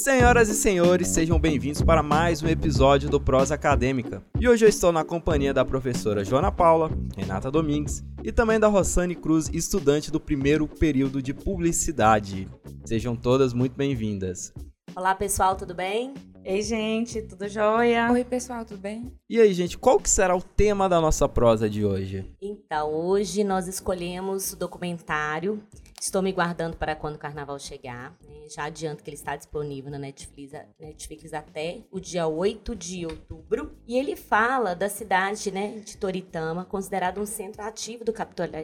Senhoras 0.00 0.48
e 0.48 0.54
senhores, 0.54 1.08
sejam 1.08 1.38
bem-vindos 1.38 1.82
para 1.82 2.02
mais 2.02 2.42
um 2.42 2.48
episódio 2.48 3.10
do 3.10 3.20
Prosa 3.20 3.54
Acadêmica. 3.54 4.24
E 4.40 4.48
hoje 4.48 4.64
eu 4.64 4.68
estou 4.70 4.90
na 4.90 5.04
companhia 5.04 5.52
da 5.52 5.62
professora 5.62 6.24
Joana 6.24 6.50
Paula, 6.50 6.90
Renata 7.14 7.50
Domingues 7.50 8.02
e 8.24 8.32
também 8.32 8.58
da 8.58 8.66
Rossane 8.66 9.14
Cruz, 9.14 9.50
estudante 9.52 10.10
do 10.10 10.18
primeiro 10.18 10.66
período 10.66 11.20
de 11.20 11.34
publicidade. 11.34 12.48
Sejam 12.82 13.14
todas 13.14 13.52
muito 13.52 13.76
bem-vindas. 13.76 14.54
Olá 14.96 15.14
pessoal, 15.14 15.54
tudo 15.54 15.74
bem? 15.74 16.14
Ei, 16.42 16.62
gente, 16.62 17.20
tudo 17.20 17.46
jóia? 17.46 18.10
Oi, 18.10 18.24
pessoal, 18.24 18.64
tudo 18.64 18.80
bem? 18.80 19.12
E 19.28 19.38
aí, 19.38 19.52
gente, 19.52 19.76
qual 19.76 20.00
que 20.00 20.08
será 20.08 20.34
o 20.34 20.40
tema 20.40 20.88
da 20.88 20.98
nossa 20.98 21.28
prosa 21.28 21.68
de 21.68 21.84
hoje? 21.84 22.24
Então, 22.72 22.94
hoje 22.94 23.42
nós 23.42 23.66
escolhemos 23.66 24.52
o 24.52 24.56
documentário. 24.56 25.60
Estou 26.00 26.22
me 26.22 26.30
guardando 26.30 26.76
para 26.76 26.94
quando 26.94 27.16
o 27.16 27.18
carnaval 27.18 27.58
chegar. 27.58 28.16
Né? 28.22 28.48
Já 28.48 28.66
adianto 28.66 29.02
que 29.02 29.10
ele 29.10 29.16
está 29.16 29.34
disponível 29.34 29.90
na 29.90 29.98
Netflix, 29.98 30.52
Netflix 30.78 31.34
até 31.34 31.80
o 31.90 31.98
dia 31.98 32.28
8 32.28 32.76
de 32.76 33.04
outubro. 33.04 33.76
E 33.88 33.98
ele 33.98 34.14
fala 34.14 34.76
da 34.76 34.88
cidade 34.88 35.50
né, 35.50 35.80
de 35.80 35.96
Toritama, 35.96 36.64
considerado 36.64 37.20
um 37.20 37.26
centro 37.26 37.60
ativo 37.60 38.04
do, 38.04 38.12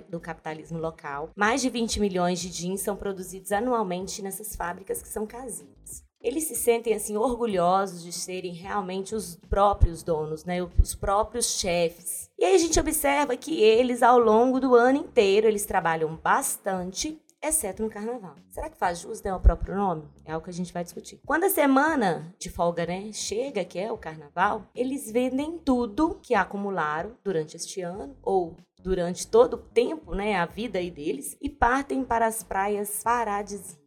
do 0.08 0.20
capitalismo 0.20 0.78
local. 0.78 1.32
Mais 1.34 1.60
de 1.60 1.68
20 1.68 1.98
milhões 1.98 2.38
de 2.38 2.48
jeans 2.48 2.82
são 2.82 2.94
produzidos 2.94 3.50
anualmente 3.50 4.22
nessas 4.22 4.54
fábricas 4.54 5.02
que 5.02 5.08
são 5.08 5.26
casinhas 5.26 6.05
eles 6.26 6.44
se 6.44 6.56
sentem 6.56 6.92
assim 6.92 7.16
orgulhosos 7.16 8.02
de 8.02 8.12
serem 8.12 8.52
realmente 8.52 9.14
os 9.14 9.36
próprios 9.48 10.02
donos, 10.02 10.44
né, 10.44 10.60
os 10.60 10.92
próprios 10.92 11.60
chefes. 11.60 12.28
E 12.36 12.44
aí 12.44 12.56
a 12.56 12.58
gente 12.58 12.80
observa 12.80 13.36
que 13.36 13.62
eles 13.62 14.02
ao 14.02 14.18
longo 14.18 14.58
do 14.58 14.74
ano 14.74 14.98
inteiro 14.98 15.46
eles 15.46 15.64
trabalham 15.64 16.16
bastante, 16.16 17.22
exceto 17.40 17.80
no 17.80 17.88
carnaval. 17.88 18.34
Será 18.48 18.68
que 18.68 18.76
faz 18.76 18.98
jus 18.98 19.22
né, 19.22 19.32
o 19.32 19.38
próprio 19.38 19.76
nome? 19.76 20.02
É 20.24 20.32
algo 20.32 20.42
que 20.42 20.50
a 20.50 20.52
gente 20.52 20.72
vai 20.72 20.82
discutir. 20.82 21.20
Quando 21.24 21.44
a 21.44 21.48
semana 21.48 22.34
de 22.40 22.50
folga, 22.50 22.84
né, 22.84 23.12
chega, 23.12 23.64
que 23.64 23.78
é 23.78 23.92
o 23.92 23.96
carnaval, 23.96 24.66
eles 24.74 25.08
vendem 25.08 25.56
tudo 25.58 26.18
que 26.20 26.34
acumularam 26.34 27.12
durante 27.22 27.54
este 27.54 27.82
ano 27.82 28.16
ou 28.20 28.56
durante 28.82 29.28
todo 29.28 29.54
o 29.54 29.58
tempo, 29.58 30.12
né, 30.12 30.34
a 30.34 30.44
vida 30.44 30.80
aí 30.80 30.90
deles 30.90 31.36
e 31.40 31.48
partem 31.48 32.04
para 32.04 32.26
as 32.26 32.42
praias 32.42 33.00
paradisíacas 33.04 33.85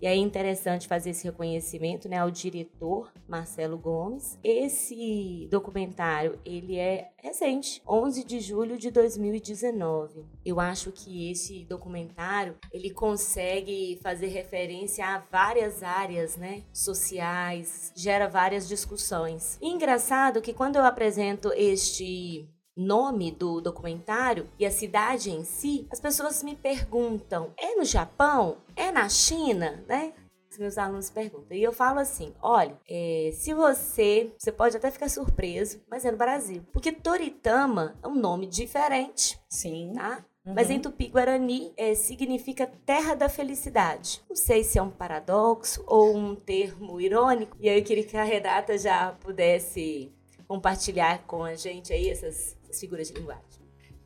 e 0.00 0.06
é 0.06 0.14
interessante 0.14 0.88
fazer 0.88 1.10
esse 1.10 1.24
reconhecimento 1.24 2.08
né, 2.08 2.18
ao 2.18 2.30
diretor 2.30 3.12
Marcelo 3.28 3.78
Gomes. 3.78 4.38
Esse 4.42 5.48
documentário 5.50 6.38
ele 6.44 6.78
é 6.78 7.10
recente, 7.18 7.82
11 7.86 8.24
de 8.24 8.40
julho 8.40 8.78
de 8.78 8.90
2019. 8.90 10.24
Eu 10.44 10.58
acho 10.58 10.90
que 10.90 11.30
esse 11.30 11.64
documentário 11.64 12.56
ele 12.72 12.90
consegue 12.90 13.98
fazer 14.02 14.28
referência 14.28 15.04
a 15.04 15.18
várias 15.30 15.82
áreas 15.82 16.36
né, 16.36 16.62
sociais, 16.72 17.92
gera 17.94 18.28
várias 18.28 18.66
discussões. 18.66 19.58
E 19.60 19.68
engraçado 19.68 20.40
que 20.40 20.54
quando 20.54 20.76
eu 20.76 20.84
apresento 20.84 21.52
este 21.54 22.48
nome 22.76 23.30
do 23.30 23.60
documentário 23.60 24.48
e 24.58 24.64
a 24.64 24.70
cidade 24.70 25.30
em 25.30 25.44
si, 25.44 25.86
as 25.90 26.00
pessoas 26.00 26.42
me 26.42 26.54
perguntam: 26.54 27.52
é 27.56 27.74
no 27.74 27.84
Japão? 27.84 28.58
É 28.76 28.90
na 28.90 29.08
China? 29.08 29.84
Né? 29.88 30.12
Os 30.50 30.58
meus 30.58 30.78
alunos 30.78 31.10
perguntam. 31.10 31.56
E 31.56 31.62
eu 31.62 31.72
falo 31.72 32.00
assim: 32.00 32.34
olha, 32.42 32.76
é, 32.88 33.30
se 33.32 33.54
você. 33.54 34.32
Você 34.36 34.50
pode 34.50 34.76
até 34.76 34.90
ficar 34.90 35.08
surpreso, 35.08 35.80
mas 35.88 36.04
é 36.04 36.10
no 36.10 36.18
Brasil. 36.18 36.62
Porque 36.72 36.92
Toritama 36.92 37.96
é 38.02 38.08
um 38.08 38.16
nome 38.16 38.46
diferente. 38.46 39.38
Sim. 39.48 39.92
Tá? 39.94 40.24
Uhum. 40.44 40.54
Mas 40.54 40.70
em 40.70 40.80
tupi-guarani 40.80 41.72
é, 41.76 41.94
significa 41.94 42.66
terra 42.86 43.14
da 43.14 43.28
felicidade. 43.28 44.22
Não 44.28 44.34
sei 44.34 44.64
se 44.64 44.78
é 44.78 44.82
um 44.82 44.90
paradoxo 44.90 45.84
ou 45.86 46.16
um 46.16 46.34
termo 46.34 47.00
irônico. 47.00 47.56
E 47.60 47.68
aí 47.68 47.78
eu 47.78 47.84
queria 47.84 48.04
que 48.04 48.16
a 48.16 48.24
Renata 48.24 48.76
já 48.78 49.12
pudesse 49.20 50.10
compartilhar 50.48 51.24
com 51.26 51.44
a 51.44 51.54
gente 51.54 51.92
aí 51.92 52.08
essas 52.08 52.56
essas 52.59 52.59
figuras 52.78 53.08
de 53.08 53.14
linguagem. 53.14 53.60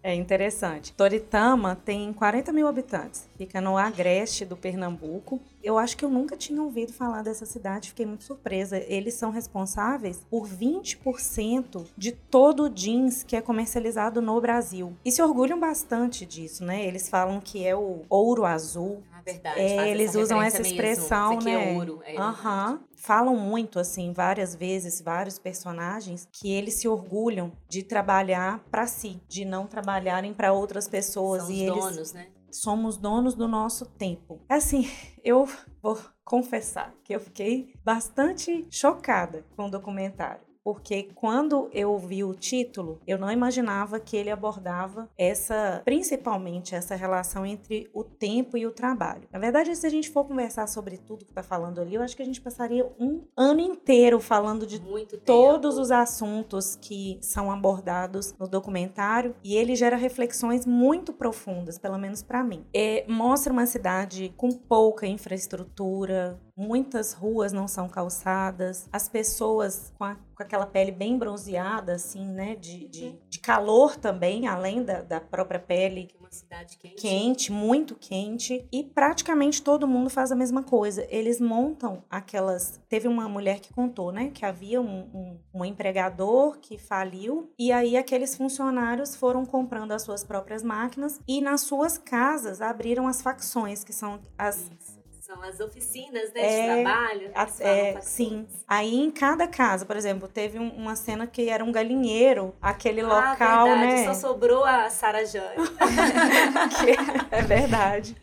É 0.06 0.14
interessante. 0.14 0.92
Toritama 0.92 1.74
tem 1.74 2.12
40 2.12 2.52
mil 2.52 2.68
habitantes, 2.68 3.26
fica 3.38 3.58
no 3.58 3.78
agreste 3.78 4.44
do 4.44 4.54
Pernambuco. 4.54 5.40
Eu 5.62 5.78
acho 5.78 5.96
que 5.96 6.04
eu 6.04 6.10
nunca 6.10 6.36
tinha 6.36 6.62
ouvido 6.62 6.92
falar 6.92 7.22
dessa 7.22 7.46
cidade, 7.46 7.88
fiquei 7.88 8.04
muito 8.04 8.22
surpresa. 8.22 8.76
Eles 8.76 9.14
são 9.14 9.30
responsáveis 9.30 10.22
por 10.28 10.46
20% 10.46 11.86
de 11.96 12.12
todo 12.12 12.64
o 12.64 12.68
jeans 12.68 13.22
que 13.22 13.34
é 13.34 13.40
comercializado 13.40 14.20
no 14.20 14.38
Brasil. 14.42 14.94
E 15.02 15.10
se 15.10 15.22
orgulham 15.22 15.58
bastante 15.58 16.26
disso, 16.26 16.62
né? 16.62 16.84
Eles 16.84 17.08
falam 17.08 17.40
que 17.40 17.66
é 17.66 17.74
o 17.74 18.02
ouro 18.10 18.44
azul 18.44 19.02
verdade. 19.24 19.60
É, 19.60 19.88
eles 19.90 20.14
usam 20.14 20.40
essa 20.40 20.62
expressão, 20.62 21.36
mesmo. 21.36 21.44
né? 21.44 21.72
É 21.72 21.76
ouro. 21.76 22.00
É 22.04 22.20
uhum. 22.20 22.78
Falam 22.96 23.36
muito, 23.36 23.78
assim, 23.78 24.12
várias 24.12 24.54
vezes, 24.54 25.00
vários 25.00 25.38
personagens, 25.38 26.28
que 26.32 26.52
eles 26.52 26.74
se 26.74 26.88
orgulham 26.88 27.52
de 27.68 27.82
trabalhar 27.82 28.60
para 28.70 28.86
si, 28.86 29.20
de 29.28 29.44
não 29.44 29.66
trabalharem 29.66 30.32
para 30.32 30.52
outras 30.52 30.88
pessoas. 30.88 31.42
São 31.42 31.50
e 31.50 31.62
eles 31.62 31.74
donos, 31.74 32.12
né? 32.12 32.28
Somos 32.50 32.96
donos 32.96 33.34
do 33.34 33.48
nosso 33.48 33.84
tempo. 33.84 34.40
Assim, 34.48 34.88
eu 35.24 35.48
vou 35.82 35.98
confessar 36.24 36.94
que 37.02 37.14
eu 37.14 37.20
fiquei 37.20 37.74
bastante 37.84 38.66
chocada 38.70 39.44
com 39.56 39.66
o 39.66 39.70
documentário 39.70 40.43
porque 40.64 41.10
quando 41.14 41.68
eu 41.72 41.96
vi 41.98 42.24
o 42.24 42.34
título, 42.34 42.98
eu 43.06 43.18
não 43.18 43.30
imaginava 43.30 44.00
que 44.00 44.16
ele 44.16 44.30
abordava 44.30 45.10
essa, 45.18 45.82
principalmente 45.84 46.74
essa 46.74 46.96
relação 46.96 47.44
entre 47.44 47.90
o 47.92 48.02
tempo 48.02 48.56
e 48.56 48.66
o 48.66 48.72
trabalho. 48.72 49.28
Na 49.30 49.38
verdade, 49.38 49.76
se 49.76 49.86
a 49.86 49.90
gente 49.90 50.08
for 50.08 50.24
conversar 50.24 50.66
sobre 50.66 50.96
tudo 50.96 51.26
que 51.26 51.30
está 51.30 51.42
falando 51.42 51.80
ali, 51.80 51.94
eu 51.94 52.02
acho 52.02 52.16
que 52.16 52.22
a 52.22 52.24
gente 52.24 52.40
passaria 52.40 52.90
um 52.98 53.22
ano 53.36 53.60
inteiro 53.60 54.18
falando 54.18 54.66
de 54.66 54.80
Muito 54.80 55.18
todos 55.18 55.76
os 55.76 55.90
assuntos 55.90 56.76
que 56.76 57.18
são 57.20 57.50
abordados 57.50 58.34
no 58.38 58.48
documentário 58.48 59.34
e 59.44 59.56
ele 59.56 59.76
gera 59.76 59.96
reflexões 59.96 60.64
muito 60.64 61.12
profundas, 61.12 61.76
pelo 61.76 61.98
menos 61.98 62.22
para 62.22 62.42
mim. 62.42 62.64
É, 62.72 63.04
mostra 63.06 63.52
uma 63.52 63.66
cidade 63.66 64.32
com 64.36 64.50
pouca 64.50 65.06
infraestrutura, 65.06 66.40
muitas 66.56 67.12
ruas 67.12 67.52
não 67.52 67.66
são 67.66 67.88
calçadas, 67.88 68.88
as 68.92 69.08
pessoas 69.08 69.92
com, 69.98 70.04
a, 70.04 70.14
com 70.14 70.42
aquela 70.42 70.66
pele 70.66 70.92
bem 70.92 71.18
bronzeada, 71.18 71.94
assim, 71.94 72.26
né, 72.26 72.54
de, 72.54 72.86
de, 72.88 73.04
uhum. 73.06 73.18
de 73.28 73.38
calor 73.40 73.96
também, 73.96 74.46
além 74.46 74.82
da, 74.82 75.02
da 75.02 75.20
própria 75.20 75.58
pele. 75.58 76.08
Uma 76.18 76.30
cidade 76.30 76.76
quente. 76.78 76.94
Quente, 76.96 77.52
muito 77.52 77.94
quente. 77.94 78.66
E 78.72 78.84
praticamente 78.84 79.62
todo 79.62 79.86
mundo 79.86 80.08
faz 80.08 80.32
a 80.32 80.36
mesma 80.36 80.62
coisa. 80.62 81.06
Eles 81.08 81.40
montam 81.40 82.02
aquelas. 82.08 82.80
Teve 82.88 83.08
uma 83.08 83.28
mulher 83.28 83.60
que 83.60 83.72
contou, 83.72 84.12
né, 84.12 84.30
que 84.32 84.44
havia 84.44 84.80
um, 84.80 85.00
um, 85.14 85.40
um 85.52 85.64
empregador 85.64 86.58
que 86.58 86.78
faliu, 86.78 87.52
e 87.58 87.72
aí 87.72 87.96
aqueles 87.96 88.36
funcionários 88.36 89.16
foram 89.16 89.44
comprando 89.44 89.92
as 89.92 90.02
suas 90.02 90.22
próprias 90.22 90.62
máquinas 90.62 91.20
e 91.26 91.40
nas 91.40 91.62
suas 91.62 91.98
casas 91.98 92.60
abriram 92.60 93.08
as 93.08 93.20
facções, 93.20 93.82
que 93.82 93.92
são 93.92 94.20
as. 94.38 94.70
Isso 94.80 95.03
são 95.34 95.42
as 95.42 95.60
oficinas 95.60 96.32
né, 96.32 96.40
é, 96.40 96.60
de 96.60 96.82
trabalho. 96.82 97.30
A, 97.34 97.48
é, 97.60 98.00
sim. 98.00 98.46
Aí 98.66 98.94
em 98.94 99.10
cada 99.10 99.48
casa, 99.48 99.84
por 99.84 99.96
exemplo, 99.96 100.28
teve 100.28 100.58
uma 100.58 100.94
cena 100.94 101.26
que 101.26 101.48
era 101.48 101.64
um 101.64 101.72
galinheiro, 101.72 102.54
aquele 102.62 103.00
ah, 103.00 103.06
local, 103.06 103.64
verdade, 103.64 103.92
né? 103.94 104.04
Só 104.04 104.14
sobrou 104.14 104.64
a 104.64 104.88
Sara 104.88 105.24
Jane. 105.24 105.56
é 107.30 107.42
verdade. 107.42 108.16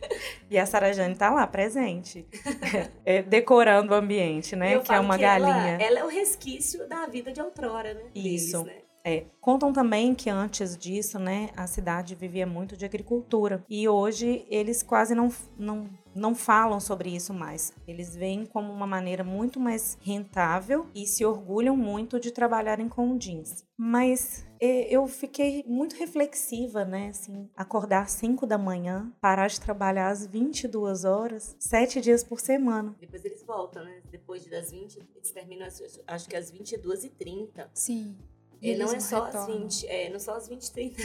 E 0.50 0.58
a 0.58 0.64
Sara 0.64 0.92
Jane 0.92 1.14
tá 1.14 1.30
lá, 1.30 1.46
presente. 1.46 2.26
É, 3.04 3.20
decorando 3.20 3.92
o 3.92 3.96
ambiente, 3.96 4.54
né? 4.54 4.78
que 4.78 4.92
é 4.92 5.00
uma 5.00 5.16
que 5.16 5.22
galinha. 5.22 5.74
Ela, 5.74 5.82
ela, 5.82 5.98
é 6.00 6.04
o 6.04 6.08
resquício 6.08 6.86
da 6.88 7.06
vida 7.06 7.32
de 7.32 7.40
outrora, 7.40 7.94
né? 7.94 8.02
Isso. 8.14 8.62
Deles, 8.62 8.76
né? 8.76 8.82
É, 9.04 9.24
contam 9.40 9.72
também 9.72 10.14
que 10.14 10.30
antes 10.30 10.76
disso, 10.76 11.18
né, 11.18 11.50
a 11.56 11.66
cidade 11.66 12.14
vivia 12.14 12.46
muito 12.46 12.76
de 12.76 12.84
agricultura 12.84 13.64
e 13.68 13.88
hoje 13.88 14.46
eles 14.48 14.80
quase 14.82 15.12
não, 15.12 15.28
não, 15.58 15.88
não 16.14 16.34
falam 16.34 16.80
sobre 16.80 17.14
isso 17.14 17.32
mais. 17.32 17.72
Eles 17.86 18.14
veem 18.14 18.46
como 18.46 18.72
uma 18.72 18.86
maneira 18.86 19.24
muito 19.24 19.58
mais 19.58 19.96
rentável 20.00 20.86
e 20.94 21.06
se 21.06 21.24
orgulham 21.24 21.76
muito 21.76 22.20
de 22.20 22.30
trabalharem 22.30 22.88
com 22.88 23.16
jeans. 23.16 23.64
Mas 23.76 24.46
é, 24.60 24.94
eu 24.94 25.06
fiquei 25.06 25.64
muito 25.66 25.96
reflexiva, 25.96 26.84
né? 26.84 27.08
Assim, 27.08 27.48
acordar 27.56 28.02
às 28.02 28.12
5 28.12 28.46
da 28.46 28.56
manhã, 28.56 29.12
parar 29.20 29.48
de 29.48 29.60
trabalhar 29.60 30.08
às 30.10 30.26
22 30.26 31.04
horas, 31.04 31.56
sete 31.58 32.00
dias 32.00 32.22
por 32.22 32.40
semana. 32.40 32.94
Depois 33.00 33.24
eles 33.24 33.42
voltam, 33.42 33.84
né? 33.84 34.02
Depois 34.10 34.46
das 34.46 34.70
20, 34.70 34.98
eles 35.16 35.30
terminam, 35.30 35.66
acho 36.06 36.28
que 36.28 36.36
às 36.36 36.52
22h30. 36.52 37.68
Sim. 37.74 38.16
E 38.60 38.76
não 38.76 38.92
é 38.92 39.00
só 39.00 39.24
retornam. 39.24 39.66
às 39.66 39.80
20, 39.80 39.86
é, 39.88 40.10
não 40.10 40.20
só 40.20 40.36
às 40.36 40.46
20 40.46 40.62
h 40.62 40.72
30. 40.72 41.02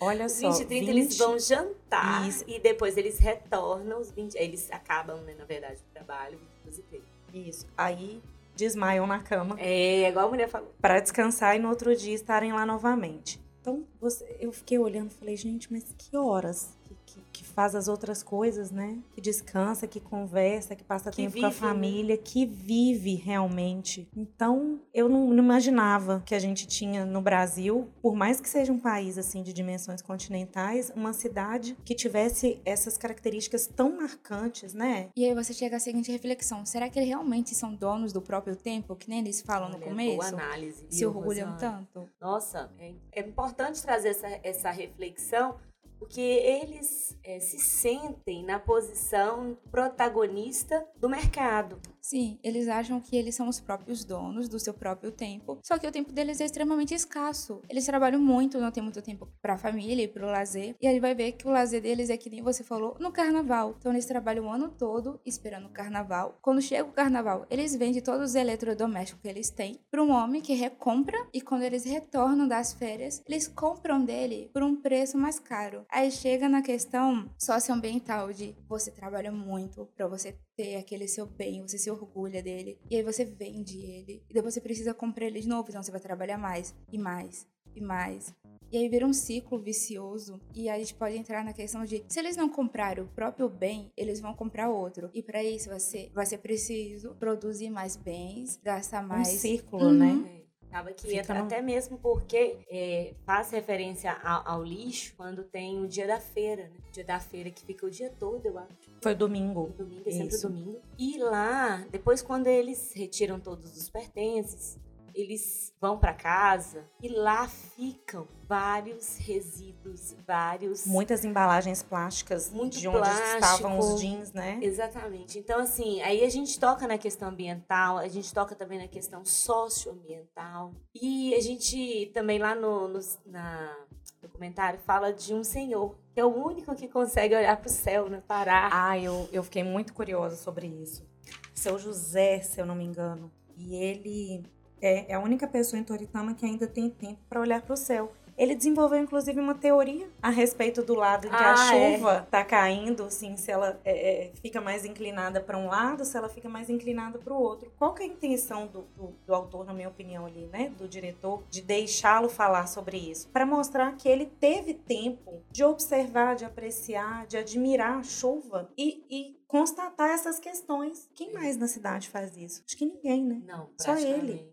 Olha 0.00 0.28
só. 0.28 0.50
20 0.50 0.60
e 0.60 0.64
30 0.66 0.86
20... 0.86 0.88
eles 0.88 1.18
vão 1.18 1.38
jantar 1.38 2.28
Isso. 2.28 2.44
e 2.46 2.58
depois 2.60 2.96
eles 2.96 3.18
retornam 3.18 4.00
os 4.00 4.10
20. 4.10 4.34
Eles 4.36 4.70
acabam, 4.70 5.20
né, 5.22 5.34
na 5.38 5.44
verdade, 5.44 5.76
o 5.76 5.92
trabalho, 5.92 6.38
22 6.64 6.78
e 6.78 6.82
30. 6.82 7.04
Isso. 7.34 7.66
Aí 7.76 8.22
desmaiam 8.54 9.06
na 9.06 9.20
cama. 9.20 9.56
É, 9.58 10.08
igual 10.08 10.26
a 10.26 10.30
mulher 10.30 10.48
falou. 10.48 10.72
Para 10.80 11.00
descansar 11.00 11.56
e 11.56 11.58
no 11.58 11.68
outro 11.68 11.94
dia 11.94 12.14
estarem 12.14 12.52
lá 12.52 12.64
novamente. 12.64 13.40
Então, 13.60 13.84
você, 14.00 14.36
eu 14.40 14.52
fiquei 14.52 14.78
olhando 14.78 15.10
e 15.10 15.14
falei, 15.14 15.36
gente, 15.36 15.72
mas 15.72 15.84
que 15.98 16.16
horas 16.16 16.76
que, 17.16 17.22
que, 17.32 17.44
faz 17.44 17.74
as 17.74 17.88
outras 17.88 18.22
coisas, 18.22 18.70
né? 18.70 18.98
Que 19.14 19.20
descansa, 19.20 19.86
que 19.86 19.98
conversa, 19.98 20.76
que 20.76 20.84
passa 20.84 21.10
que 21.10 21.16
tempo 21.16 21.30
vive, 21.32 21.40
com 21.40 21.46
a 21.46 21.50
né? 21.50 21.54
família, 21.54 22.16
né? 22.16 22.22
que 22.22 22.44
vive 22.44 23.14
realmente. 23.14 24.08
Então, 24.14 24.80
eu 24.92 25.08
não, 25.08 25.28
não, 25.28 25.42
imaginava 25.42 26.22
que 26.26 26.34
a 26.34 26.38
gente 26.38 26.66
tinha 26.66 27.04
no 27.04 27.20
Brasil, 27.20 27.88
por 28.02 28.14
mais 28.14 28.40
que 28.40 28.48
seja 28.48 28.72
um 28.72 28.78
país 28.78 29.16
assim 29.16 29.42
de 29.42 29.52
dimensões 29.52 30.02
continentais, 30.02 30.92
uma 30.94 31.12
cidade 31.12 31.76
que 31.84 31.94
tivesse 31.94 32.60
essas 32.64 32.98
características 32.98 33.66
tão 33.66 33.96
marcantes, 33.96 34.74
né? 34.74 35.08
E 35.16 35.24
aí 35.24 35.34
você 35.34 35.54
chega 35.54 35.76
à 35.76 35.80
seguinte 35.80 36.12
reflexão: 36.12 36.66
será 36.66 36.88
que 36.88 36.98
eles 36.98 37.08
realmente 37.08 37.54
são 37.54 37.74
donos 37.74 38.12
do 38.12 38.20
próprio 38.20 38.56
tempo, 38.56 38.94
que 38.96 39.08
nem 39.08 39.20
eles 39.20 39.40
falam 39.40 39.70
no 39.70 39.78
começo? 39.78 40.16
Boa 40.16 40.28
análise. 40.28 40.86
Se 40.90 41.06
orgulham 41.06 41.56
tanto? 41.56 42.08
Nossa, 42.20 42.70
é, 42.78 42.92
é 43.12 43.20
importante 43.20 43.80
trazer 43.82 44.10
essa, 44.10 44.28
essa 44.42 44.70
reflexão 44.70 45.56
porque 45.98 46.20
eles 46.20 47.16
é, 47.24 47.40
se 47.40 47.58
sentem 47.58 48.44
na 48.44 48.58
posição 48.58 49.56
protagonista 49.70 50.86
do 50.96 51.08
mercado. 51.08 51.80
Sim, 52.00 52.38
eles 52.42 52.68
acham 52.68 53.00
que 53.00 53.16
eles 53.16 53.34
são 53.34 53.48
os 53.48 53.58
próprios 53.58 54.04
donos 54.04 54.48
do 54.48 54.60
seu 54.60 54.72
próprio 54.72 55.10
tempo, 55.10 55.58
só 55.64 55.76
que 55.76 55.88
o 55.88 55.90
tempo 55.90 56.12
deles 56.12 56.40
é 56.40 56.44
extremamente 56.44 56.94
escasso. 56.94 57.60
Eles 57.68 57.84
trabalham 57.84 58.20
muito, 58.20 58.60
não 58.60 58.70
tem 58.70 58.82
muito 58.82 59.02
tempo 59.02 59.28
para 59.42 59.54
a 59.54 59.58
família 59.58 60.04
e 60.04 60.08
para 60.08 60.24
o 60.24 60.30
lazer. 60.30 60.76
E 60.80 60.86
aí 60.86 61.00
vai 61.00 61.16
ver 61.16 61.32
que 61.32 61.48
o 61.48 61.50
lazer 61.50 61.82
deles 61.82 62.08
é 62.08 62.16
que 62.16 62.30
nem 62.30 62.42
você 62.42 62.62
falou, 62.62 62.96
no 63.00 63.10
carnaval. 63.10 63.74
Então 63.76 63.90
eles 63.90 64.06
trabalham 64.06 64.46
o 64.46 64.48
ano 64.48 64.68
todo 64.68 65.20
esperando 65.26 65.66
o 65.66 65.72
carnaval. 65.72 66.38
Quando 66.40 66.62
chega 66.62 66.88
o 66.88 66.92
carnaval, 66.92 67.44
eles 67.50 67.74
vendem 67.74 68.00
todos 68.00 68.30
os 68.30 68.34
eletrodomésticos 68.36 69.20
que 69.20 69.28
eles 69.28 69.50
têm 69.50 69.80
para 69.90 70.02
um 70.02 70.12
homem 70.12 70.40
que 70.40 70.54
recompra 70.54 71.18
e 71.34 71.40
quando 71.40 71.62
eles 71.62 71.84
retornam 71.84 72.46
das 72.46 72.72
férias, 72.72 73.20
eles 73.26 73.48
compram 73.48 74.04
dele 74.04 74.48
por 74.52 74.62
um 74.62 74.76
preço 74.76 75.18
mais 75.18 75.40
caro. 75.40 75.84
Aí 75.90 76.10
chega 76.10 76.48
na 76.48 76.62
questão 76.62 77.30
socioambiental 77.38 78.32
de 78.32 78.56
você 78.68 78.90
trabalha 78.90 79.30
muito 79.30 79.86
para 79.96 80.06
você 80.06 80.38
ter 80.56 80.76
aquele 80.76 81.08
seu 81.08 81.26
bem, 81.26 81.62
você 81.62 81.78
se 81.78 81.90
orgulha 81.90 82.42
dele, 82.42 82.78
e 82.90 82.96
aí 82.96 83.02
você 83.02 83.24
vende 83.24 83.78
ele, 83.78 84.22
e 84.28 84.34
depois 84.34 84.54
você 84.54 84.60
precisa 84.60 84.94
comprar 84.94 85.26
ele 85.26 85.40
de 85.40 85.48
novo, 85.48 85.68
então 85.68 85.82
você 85.82 85.90
vai 85.90 86.00
trabalhar 86.00 86.38
mais 86.38 86.74
e 86.92 86.98
mais 86.98 87.46
e 87.74 87.80
mais. 87.80 88.34
E 88.72 88.78
aí 88.78 88.88
vira 88.88 89.06
um 89.06 89.12
ciclo 89.12 89.58
vicioso. 89.60 90.40
E 90.54 90.68
aí 90.68 90.76
a 90.76 90.78
gente 90.78 90.94
pode 90.94 91.16
entrar 91.16 91.44
na 91.44 91.52
questão 91.52 91.84
de 91.84 92.04
se 92.08 92.18
eles 92.18 92.36
não 92.36 92.48
comprarem 92.48 93.04
o 93.04 93.06
próprio 93.06 93.48
bem, 93.48 93.92
eles 93.96 94.20
vão 94.20 94.34
comprar 94.34 94.68
outro. 94.68 95.08
E 95.14 95.22
para 95.22 95.42
isso 95.44 95.68
vai 95.68 95.78
ser, 95.78 96.10
vai 96.12 96.26
ser 96.26 96.38
preciso 96.38 97.14
produzir 97.14 97.70
mais 97.70 97.96
bens, 97.96 98.58
gastar 98.62 99.06
mais. 99.06 99.28
Um 99.28 99.38
círculo, 99.38 99.92
né? 99.92 100.06
uhum. 100.06 100.22
né? 100.22 100.45
Acaba 100.68 100.92
que 100.92 101.06
Fica 101.06 101.20
entra 101.20 101.38
no... 101.38 101.44
até 101.44 101.62
mesmo 101.62 101.98
porque 101.98 102.58
é, 102.68 103.14
faz 103.24 103.50
referência 103.50 104.12
ao, 104.12 104.48
ao, 104.48 104.64
lixo 104.64 105.14
quando 105.16 105.42
tem 105.44 105.82
o 105.82 105.88
dia 105.88 106.06
da 106.06 106.20
feira, 106.20 106.64
né? 106.64 106.76
O 106.88 106.92
dia 106.92 107.04
da 107.04 107.20
feira 107.20 107.50
que 107.50 107.64
fica 107.64 107.86
o 107.86 107.90
dia 107.90 108.10
todo, 108.18 108.44
eu 108.44 108.58
acho. 108.58 108.90
Foi 109.02 109.14
domingo. 109.14 109.72
Domingo, 109.76 110.02
é 110.06 110.10
sempre 110.10 110.38
domingo. 110.38 110.80
E 110.98 111.18
lá, 111.18 111.86
depois 111.90 112.22
quando 112.22 112.46
eles 112.46 112.92
retiram 112.94 113.38
todos 113.40 113.76
os 113.76 113.88
pertences, 113.88 114.78
eles 115.16 115.74
vão 115.80 115.98
para 115.98 116.12
casa 116.12 116.84
e 117.02 117.08
lá 117.08 117.48
ficam 117.48 118.28
vários 118.46 119.16
resíduos, 119.16 120.14
vários 120.26 120.86
muitas 120.86 121.24
embalagens 121.24 121.82
plásticas 121.82 122.52
muito 122.52 122.78
de 122.78 122.86
onde 122.86 122.98
plástico, 122.98 123.34
estavam 123.34 123.78
os 123.78 124.00
jeans, 124.00 124.32
né? 124.32 124.58
Exatamente. 124.62 125.38
Então 125.38 125.58
assim, 125.58 126.02
aí 126.02 126.22
a 126.22 126.28
gente 126.28 126.60
toca 126.60 126.86
na 126.86 126.98
questão 126.98 127.28
ambiental, 127.28 127.98
a 127.98 128.08
gente 128.08 128.32
toca 128.32 128.54
também 128.54 128.78
na 128.78 128.86
questão 128.86 129.24
socioambiental 129.24 130.72
e 130.94 131.34
a 131.34 131.40
gente 131.40 132.10
também 132.12 132.38
lá 132.38 132.54
no, 132.54 132.88
no 132.88 133.00
na 133.24 133.74
documentário 134.20 134.78
fala 134.80 135.12
de 135.12 135.32
um 135.32 135.42
senhor 135.42 135.96
que 136.12 136.20
é 136.20 136.24
o 136.24 136.34
único 136.34 136.74
que 136.74 136.88
consegue 136.88 137.34
olhar 137.34 137.56
para 137.56 137.66
o 137.66 137.70
céu, 137.70 138.08
né? 138.08 138.22
Parar. 138.26 138.70
Ah, 138.72 138.98
eu, 138.98 139.28
eu 139.32 139.42
fiquei 139.42 139.62
muito 139.62 139.94
curiosa 139.94 140.36
sobre 140.36 140.66
isso. 140.66 141.06
Seu 141.54 141.78
José, 141.78 142.40
se 142.40 142.60
eu 142.60 142.66
não 142.66 142.74
me 142.74 142.84
engano. 142.84 143.30
E 143.56 143.74
ele 143.76 144.44
é, 144.80 145.12
é 145.12 145.14
a 145.14 145.20
única 145.20 145.46
pessoa 145.46 145.80
em 145.80 145.84
Toritama 145.84 146.34
que 146.34 146.44
ainda 146.44 146.66
tem 146.66 146.90
tempo 146.90 147.18
para 147.28 147.40
olhar 147.40 147.62
para 147.62 147.74
o 147.74 147.76
céu. 147.76 148.12
Ele 148.36 148.54
desenvolveu, 148.54 148.98
inclusive, 148.98 149.40
uma 149.40 149.54
teoria 149.54 150.08
a 150.22 150.30
respeito 150.30 150.82
do 150.82 150.94
lado 150.94 151.26
em 151.26 151.30
que 151.30 151.36
ah, 151.36 151.52
a 151.52 151.56
chuva 151.56 152.22
está 152.24 152.40
é. 152.40 152.44
caindo, 152.44 153.04
assim, 153.04 153.36
se 153.36 153.50
ela 153.50 153.80
é, 153.84 154.26
é, 154.26 154.32
fica 154.42 154.60
mais 154.60 154.84
inclinada 154.84 155.40
para 155.40 155.56
um 155.56 155.66
lado, 155.66 156.04
se 156.04 156.16
ela 156.16 156.28
fica 156.28 156.48
mais 156.48 156.68
inclinada 156.68 157.18
para 157.18 157.32
o 157.32 157.40
outro. 157.40 157.72
Qual 157.78 157.94
que 157.94 158.02
é 158.02 158.06
a 158.06 158.08
intenção 158.08 158.66
do, 158.66 158.82
do, 158.96 159.14
do, 159.26 159.34
autor, 159.34 159.64
na 159.64 159.72
minha 159.72 159.88
opinião, 159.88 160.26
ali, 160.26 160.46
né? 160.46 160.68
Do 160.76 160.86
diretor, 160.86 161.44
de 161.48 161.62
deixá-lo 161.62 162.28
falar 162.28 162.66
sobre 162.66 162.98
isso? 162.98 163.28
Para 163.28 163.46
mostrar 163.46 163.96
que 163.96 164.08
ele 164.08 164.26
teve 164.26 164.74
tempo 164.74 165.42
de 165.50 165.64
observar, 165.64 166.36
de 166.36 166.44
apreciar, 166.44 167.26
de 167.26 167.36
admirar 167.36 167.98
a 167.98 168.02
chuva 168.02 168.70
e, 168.76 169.04
e 169.08 169.36
constatar 169.46 170.10
essas 170.10 170.38
questões. 170.38 171.08
Quem 171.14 171.32
mais 171.32 171.56
na 171.56 171.68
cidade 171.68 172.08
faz 172.08 172.36
isso? 172.36 172.62
Acho 172.66 172.76
que 172.76 172.84
ninguém, 172.84 173.24
né? 173.24 173.42
Não, 173.46 173.70
Só 173.80 173.96
ele. 173.96 174.52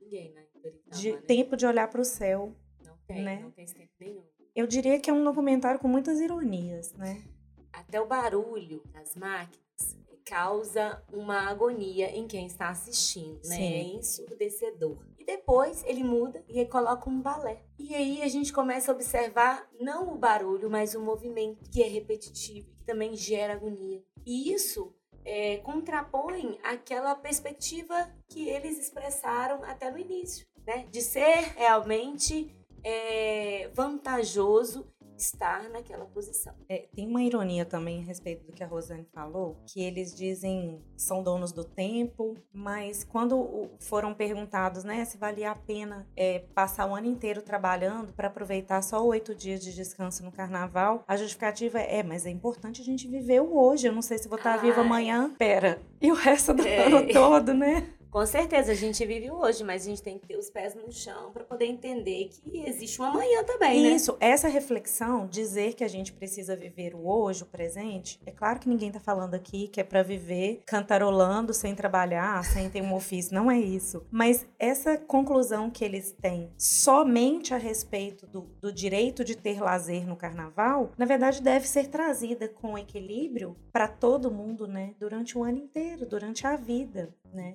Ninguém, 0.00 0.32
né? 0.32 0.44
De 0.92 1.12
né? 1.12 1.20
tempo 1.26 1.56
de 1.56 1.66
olhar 1.66 1.88
para 1.88 2.00
o 2.00 2.04
céu. 2.04 2.54
Não 3.08 3.16
tem, 3.16 3.24
né? 3.24 3.40
não 3.40 3.50
tem 3.50 3.66
tempo 3.66 3.92
nenhum. 4.00 4.24
Eu 4.54 4.66
diria 4.66 5.00
que 5.00 5.10
é 5.10 5.12
um 5.12 5.24
documentário 5.24 5.80
com 5.80 5.88
muitas 5.88 6.20
ironias, 6.20 6.92
né? 6.94 7.22
Até 7.72 8.00
o 8.00 8.06
barulho 8.06 8.82
das 8.92 9.16
máquinas 9.16 9.64
causa 10.24 11.02
uma 11.12 11.48
agonia 11.48 12.10
em 12.10 12.26
quem 12.26 12.46
está 12.46 12.70
assistindo, 12.70 13.40
né? 13.44 13.56
Sim. 13.56 13.62
É 13.62 13.82
ensurdecedor. 13.82 14.98
E 15.18 15.24
depois 15.24 15.84
ele 15.84 16.02
muda 16.02 16.42
e 16.48 16.64
coloca 16.66 17.08
um 17.08 17.20
balé. 17.20 17.62
E 17.78 17.94
aí 17.94 18.22
a 18.22 18.28
gente 18.28 18.52
começa 18.52 18.90
a 18.90 18.94
observar 18.94 19.68
não 19.78 20.14
o 20.14 20.18
barulho, 20.18 20.70
mas 20.70 20.94
o 20.94 21.00
movimento, 21.00 21.68
que 21.70 21.82
é 21.82 21.88
repetitivo, 21.88 22.70
que 22.74 22.84
também 22.84 23.14
gera 23.14 23.54
agonia. 23.54 24.02
E 24.24 24.52
isso 24.52 24.94
é, 25.24 25.58
contrapõe 25.58 26.58
aquela 26.62 27.14
perspectiva 27.14 28.10
que 28.28 28.48
eles 28.48 28.78
expressaram 28.78 29.62
até 29.64 29.90
no 29.90 29.98
início, 29.98 30.46
né? 30.66 30.86
De 30.90 31.02
ser 31.02 31.54
realmente 31.56 32.54
é, 32.84 33.70
vantajoso 33.74 34.86
estar 35.16 35.68
naquela 35.70 36.04
posição. 36.06 36.54
É, 36.68 36.88
tem 36.94 37.06
uma 37.06 37.22
ironia 37.22 37.64
também 37.64 38.02
a 38.02 38.04
respeito 38.04 38.44
do 38.44 38.52
que 38.52 38.62
a 38.62 38.66
Rosane 38.66 39.06
falou, 39.12 39.56
que 39.66 39.80
eles 39.80 40.14
dizem 40.14 40.82
são 40.96 41.22
donos 41.22 41.52
do 41.52 41.64
tempo, 41.64 42.36
mas 42.52 43.04
quando 43.04 43.70
foram 43.80 44.14
perguntados, 44.14 44.84
né, 44.84 45.04
se 45.04 45.16
valia 45.16 45.50
a 45.50 45.54
pena 45.54 46.06
é, 46.16 46.40
passar 46.54 46.86
o 46.86 46.94
ano 46.94 47.06
inteiro 47.06 47.42
trabalhando 47.42 48.12
para 48.12 48.28
aproveitar 48.28 48.82
só 48.82 49.04
oito 49.06 49.34
dias 49.34 49.62
de 49.62 49.74
descanso 49.74 50.24
no 50.24 50.32
Carnaval, 50.32 51.04
a 51.06 51.16
justificativa 51.16 51.78
é, 51.78 51.98
é, 51.98 52.02
mas 52.02 52.26
é 52.26 52.30
importante 52.30 52.80
a 52.80 52.84
gente 52.84 53.06
viver 53.06 53.40
o 53.40 53.56
hoje. 53.56 53.86
Eu 53.86 53.92
não 53.92 54.02
sei 54.02 54.18
se 54.18 54.28
vou 54.28 54.38
estar 54.38 54.56
viva 54.56 54.80
amanhã. 54.80 55.32
Pera, 55.38 55.80
e 56.00 56.10
o 56.10 56.14
resto 56.14 56.52
do 56.52 56.66
é. 56.66 56.86
ano 56.86 57.12
todo, 57.12 57.54
né? 57.54 57.94
Com 58.14 58.24
certeza, 58.24 58.70
a 58.70 58.76
gente 58.76 59.04
vive 59.04 59.28
hoje, 59.28 59.64
mas 59.64 59.82
a 59.82 59.90
gente 59.90 60.00
tem 60.00 60.16
que 60.16 60.28
ter 60.28 60.36
os 60.36 60.48
pés 60.48 60.72
no 60.72 60.92
chão 60.92 61.32
para 61.32 61.42
poder 61.42 61.64
entender 61.64 62.28
que 62.30 62.62
existe 62.64 63.02
um 63.02 63.04
amanhã 63.06 63.42
também, 63.42 63.82
né? 63.82 63.88
Isso, 63.88 64.16
essa 64.20 64.46
reflexão, 64.46 65.26
dizer 65.26 65.74
que 65.74 65.82
a 65.82 65.88
gente 65.88 66.12
precisa 66.12 66.54
viver 66.54 66.94
o 66.94 67.08
hoje, 67.08 67.42
o 67.42 67.46
presente, 67.46 68.20
é 68.24 68.30
claro 68.30 68.60
que 68.60 68.68
ninguém 68.68 68.86
está 68.86 69.00
falando 69.00 69.34
aqui 69.34 69.66
que 69.66 69.80
é 69.80 69.84
para 69.84 70.04
viver 70.04 70.62
cantarolando, 70.64 71.52
sem 71.52 71.74
trabalhar, 71.74 72.44
sem 72.44 72.70
ter 72.70 72.82
um 72.82 72.94
ofício, 72.94 73.34
não 73.34 73.50
é 73.50 73.58
isso. 73.58 74.06
Mas 74.12 74.46
essa 74.60 74.96
conclusão 74.96 75.68
que 75.68 75.84
eles 75.84 76.12
têm 76.12 76.52
somente 76.56 77.52
a 77.52 77.56
respeito 77.56 78.28
do, 78.28 78.42
do 78.60 78.72
direito 78.72 79.24
de 79.24 79.36
ter 79.36 79.60
lazer 79.60 80.06
no 80.06 80.14
carnaval, 80.14 80.92
na 80.96 81.04
verdade 81.04 81.42
deve 81.42 81.66
ser 81.66 81.88
trazida 81.88 82.46
com 82.46 82.78
equilíbrio 82.78 83.56
para 83.72 83.88
todo 83.88 84.30
mundo, 84.30 84.68
né? 84.68 84.94
Durante 85.00 85.36
o 85.36 85.42
ano 85.42 85.58
inteiro, 85.58 86.06
durante 86.06 86.46
a 86.46 86.54
vida, 86.54 87.12
né? 87.34 87.54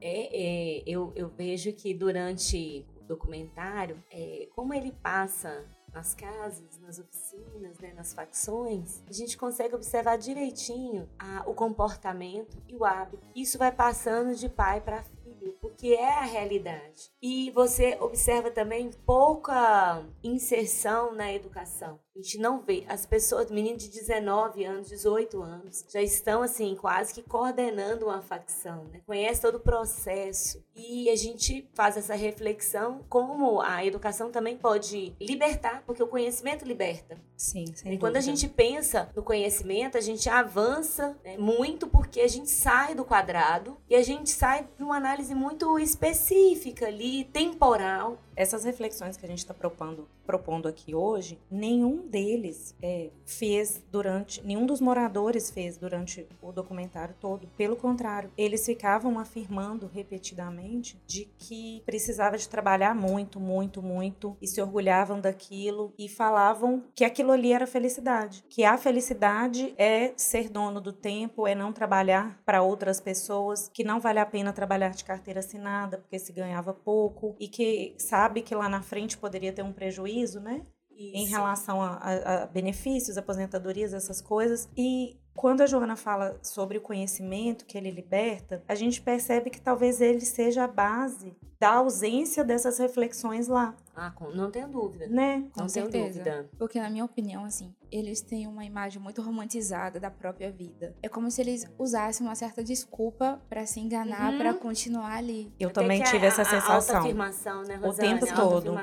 É, 0.00 0.78
é, 0.80 0.82
eu, 0.86 1.12
eu 1.16 1.28
vejo 1.28 1.72
que 1.72 1.94
durante 1.94 2.86
o 3.00 3.04
documentário, 3.04 4.02
é, 4.10 4.48
como 4.54 4.74
ele 4.74 4.92
passa 4.92 5.64
nas 5.92 6.14
casas, 6.14 6.78
nas 6.80 6.98
oficinas, 6.98 7.78
né, 7.78 7.94
nas 7.94 8.12
facções, 8.12 9.02
a 9.08 9.12
gente 9.12 9.38
consegue 9.38 9.74
observar 9.74 10.18
direitinho 10.18 11.08
a, 11.18 11.42
o 11.46 11.54
comportamento 11.54 12.62
e 12.68 12.76
o 12.76 12.84
hábito. 12.84 13.26
Isso 13.34 13.56
vai 13.56 13.72
passando 13.72 14.34
de 14.34 14.46
pai 14.46 14.80
para 14.82 15.02
filho, 15.02 15.15
porque 15.60 15.88
é 15.88 16.10
a 16.10 16.24
realidade. 16.24 17.10
E 17.22 17.50
você 17.50 17.96
observa 18.00 18.50
também 18.50 18.90
pouca 19.04 20.04
inserção 20.22 21.14
na 21.14 21.32
educação. 21.32 21.98
A 22.16 22.18
gente 22.18 22.38
não 22.38 22.62
vê. 22.62 22.84
As 22.88 23.04
pessoas, 23.04 23.50
meninos 23.50 23.82
de 23.82 23.90
19 23.90 24.64
anos, 24.64 24.88
18 24.88 25.42
anos, 25.42 25.84
já 25.92 26.00
estão 26.00 26.42
assim, 26.42 26.74
quase 26.74 27.12
que 27.12 27.22
coordenando 27.22 28.06
uma 28.06 28.22
facção, 28.22 28.84
né? 28.84 29.02
Conhece 29.04 29.42
todo 29.42 29.56
o 29.56 29.60
processo. 29.60 30.64
E 30.74 31.10
a 31.10 31.16
gente 31.16 31.68
faz 31.74 31.96
essa 31.96 32.14
reflexão 32.14 33.04
como 33.08 33.60
a 33.60 33.84
educação 33.84 34.30
também 34.30 34.56
pode 34.56 35.14
libertar, 35.20 35.82
porque 35.84 36.02
o 36.02 36.06
conhecimento 36.06 36.64
liberta. 36.64 37.18
Sim, 37.36 37.66
sem 37.74 37.92
E 37.92 37.98
quando 37.98 38.16
a 38.16 38.20
gente 38.20 38.48
pensa 38.48 39.10
no 39.14 39.22
conhecimento, 39.22 39.98
a 39.98 40.00
gente 40.00 40.28
avança 40.28 41.16
né, 41.22 41.36
muito 41.36 41.86
porque 41.86 42.22
a 42.22 42.28
gente 42.28 42.48
sai 42.48 42.94
do 42.94 43.04
quadrado 43.04 43.76
e 43.90 43.94
a 43.94 44.02
gente 44.02 44.30
sai 44.30 44.66
de 44.76 44.82
uma 44.82 44.96
análise 44.96 45.34
muito 45.36 45.78
específica 45.78 46.86
ali, 46.86 47.24
temporal, 47.24 48.18
essas 48.36 48.64
reflexões 48.64 49.16
que 49.16 49.24
a 49.24 49.28
gente 49.28 49.38
está 49.38 49.54
propondo, 49.54 50.06
propondo 50.26 50.68
aqui 50.68 50.94
hoje, 50.94 51.40
nenhum 51.50 52.06
deles 52.06 52.74
é, 52.82 53.10
fez 53.24 53.82
durante, 53.90 54.44
nenhum 54.46 54.66
dos 54.66 54.80
moradores 54.80 55.50
fez 55.50 55.78
durante 55.78 56.28
o 56.42 56.52
documentário 56.52 57.14
todo. 57.18 57.48
Pelo 57.56 57.76
contrário, 57.76 58.30
eles 58.36 58.64
ficavam 58.64 59.18
afirmando 59.18 59.90
repetidamente 59.92 61.00
de 61.06 61.24
que 61.38 61.82
precisava 61.86 62.36
de 62.36 62.48
trabalhar 62.48 62.94
muito, 62.94 63.40
muito, 63.40 63.82
muito 63.82 64.36
e 64.40 64.46
se 64.46 64.60
orgulhavam 64.60 65.20
daquilo 65.20 65.94
e 65.98 66.08
falavam 66.08 66.84
que 66.94 67.04
aquilo 67.04 67.32
ali 67.32 67.52
era 67.52 67.66
felicidade, 67.66 68.44
que 68.50 68.64
a 68.64 68.76
felicidade 68.76 69.74
é 69.78 70.12
ser 70.16 70.50
dono 70.50 70.80
do 70.80 70.92
tempo, 70.92 71.46
é 71.46 71.54
não 71.54 71.72
trabalhar 71.72 72.38
para 72.44 72.62
outras 72.62 73.00
pessoas, 73.00 73.70
que 73.72 73.82
não 73.82 73.98
vale 73.98 74.18
a 74.18 74.26
pena 74.26 74.52
trabalhar 74.52 74.90
de 74.90 75.04
carteira 75.04 75.40
assinada 75.40 75.98
porque 75.98 76.18
se 76.18 76.32
ganhava 76.32 76.74
pouco 76.74 77.34
e 77.40 77.48
que 77.48 77.94
sabe 77.96 78.25
que 78.42 78.54
lá 78.54 78.68
na 78.68 78.82
frente 78.82 79.16
poderia 79.16 79.52
ter 79.52 79.62
um 79.62 79.72
prejuízo, 79.72 80.40
né? 80.40 80.66
Isso. 80.90 81.16
Em 81.16 81.26
relação 81.26 81.82
a, 81.82 81.94
a, 81.94 82.42
a 82.42 82.46
benefícios, 82.46 83.18
aposentadorias, 83.18 83.92
essas 83.92 84.20
coisas. 84.20 84.68
E 84.76 85.18
quando 85.36 85.60
a 85.60 85.66
Joana 85.66 85.94
fala 85.94 86.38
sobre 86.42 86.78
o 86.78 86.80
conhecimento 86.80 87.66
que 87.66 87.76
ele 87.76 87.90
liberta, 87.90 88.64
a 88.66 88.74
gente 88.74 89.00
percebe 89.00 89.50
que 89.50 89.60
talvez 89.60 90.00
ele 90.00 90.22
seja 90.22 90.64
a 90.64 90.68
base 90.68 91.36
da 91.58 91.70
ausência 91.74 92.44
dessas 92.44 92.78
reflexões 92.78 93.48
lá. 93.48 93.74
Ah, 93.94 94.12
não 94.34 94.50
tenho 94.50 94.68
dúvida. 94.68 95.06
Né? 95.06 95.48
Com 95.54 95.62
não 95.62 95.68
certeza. 95.68 95.90
tenho 95.90 96.06
dúvida. 96.08 96.50
Porque, 96.58 96.78
na 96.78 96.90
minha 96.90 97.04
opinião, 97.04 97.46
assim, 97.46 97.74
eles 97.90 98.20
têm 98.20 98.46
uma 98.46 98.62
imagem 98.62 99.00
muito 99.00 99.22
romantizada 99.22 99.98
da 99.98 100.10
própria 100.10 100.50
vida. 100.50 100.94
É 101.02 101.08
como 101.08 101.30
se 101.30 101.40
eles 101.40 101.66
usassem 101.78 102.26
uma 102.26 102.34
certa 102.34 102.62
desculpa 102.62 103.40
para 103.48 103.64
se 103.64 103.80
enganar, 103.80 104.32
uhum. 104.32 104.38
para 104.38 104.52
continuar 104.52 105.16
ali. 105.16 105.50
Eu 105.58 105.70
Até 105.70 105.80
também 105.80 106.02
tive 106.02 106.26
a, 106.26 106.28
essa 106.28 106.44
sensação. 106.44 106.98
afirmação, 106.98 107.62
né, 107.62 107.76
Rosane? 107.76 108.14
O 108.14 108.20
tempo 108.20 108.34
todo. 108.34 108.76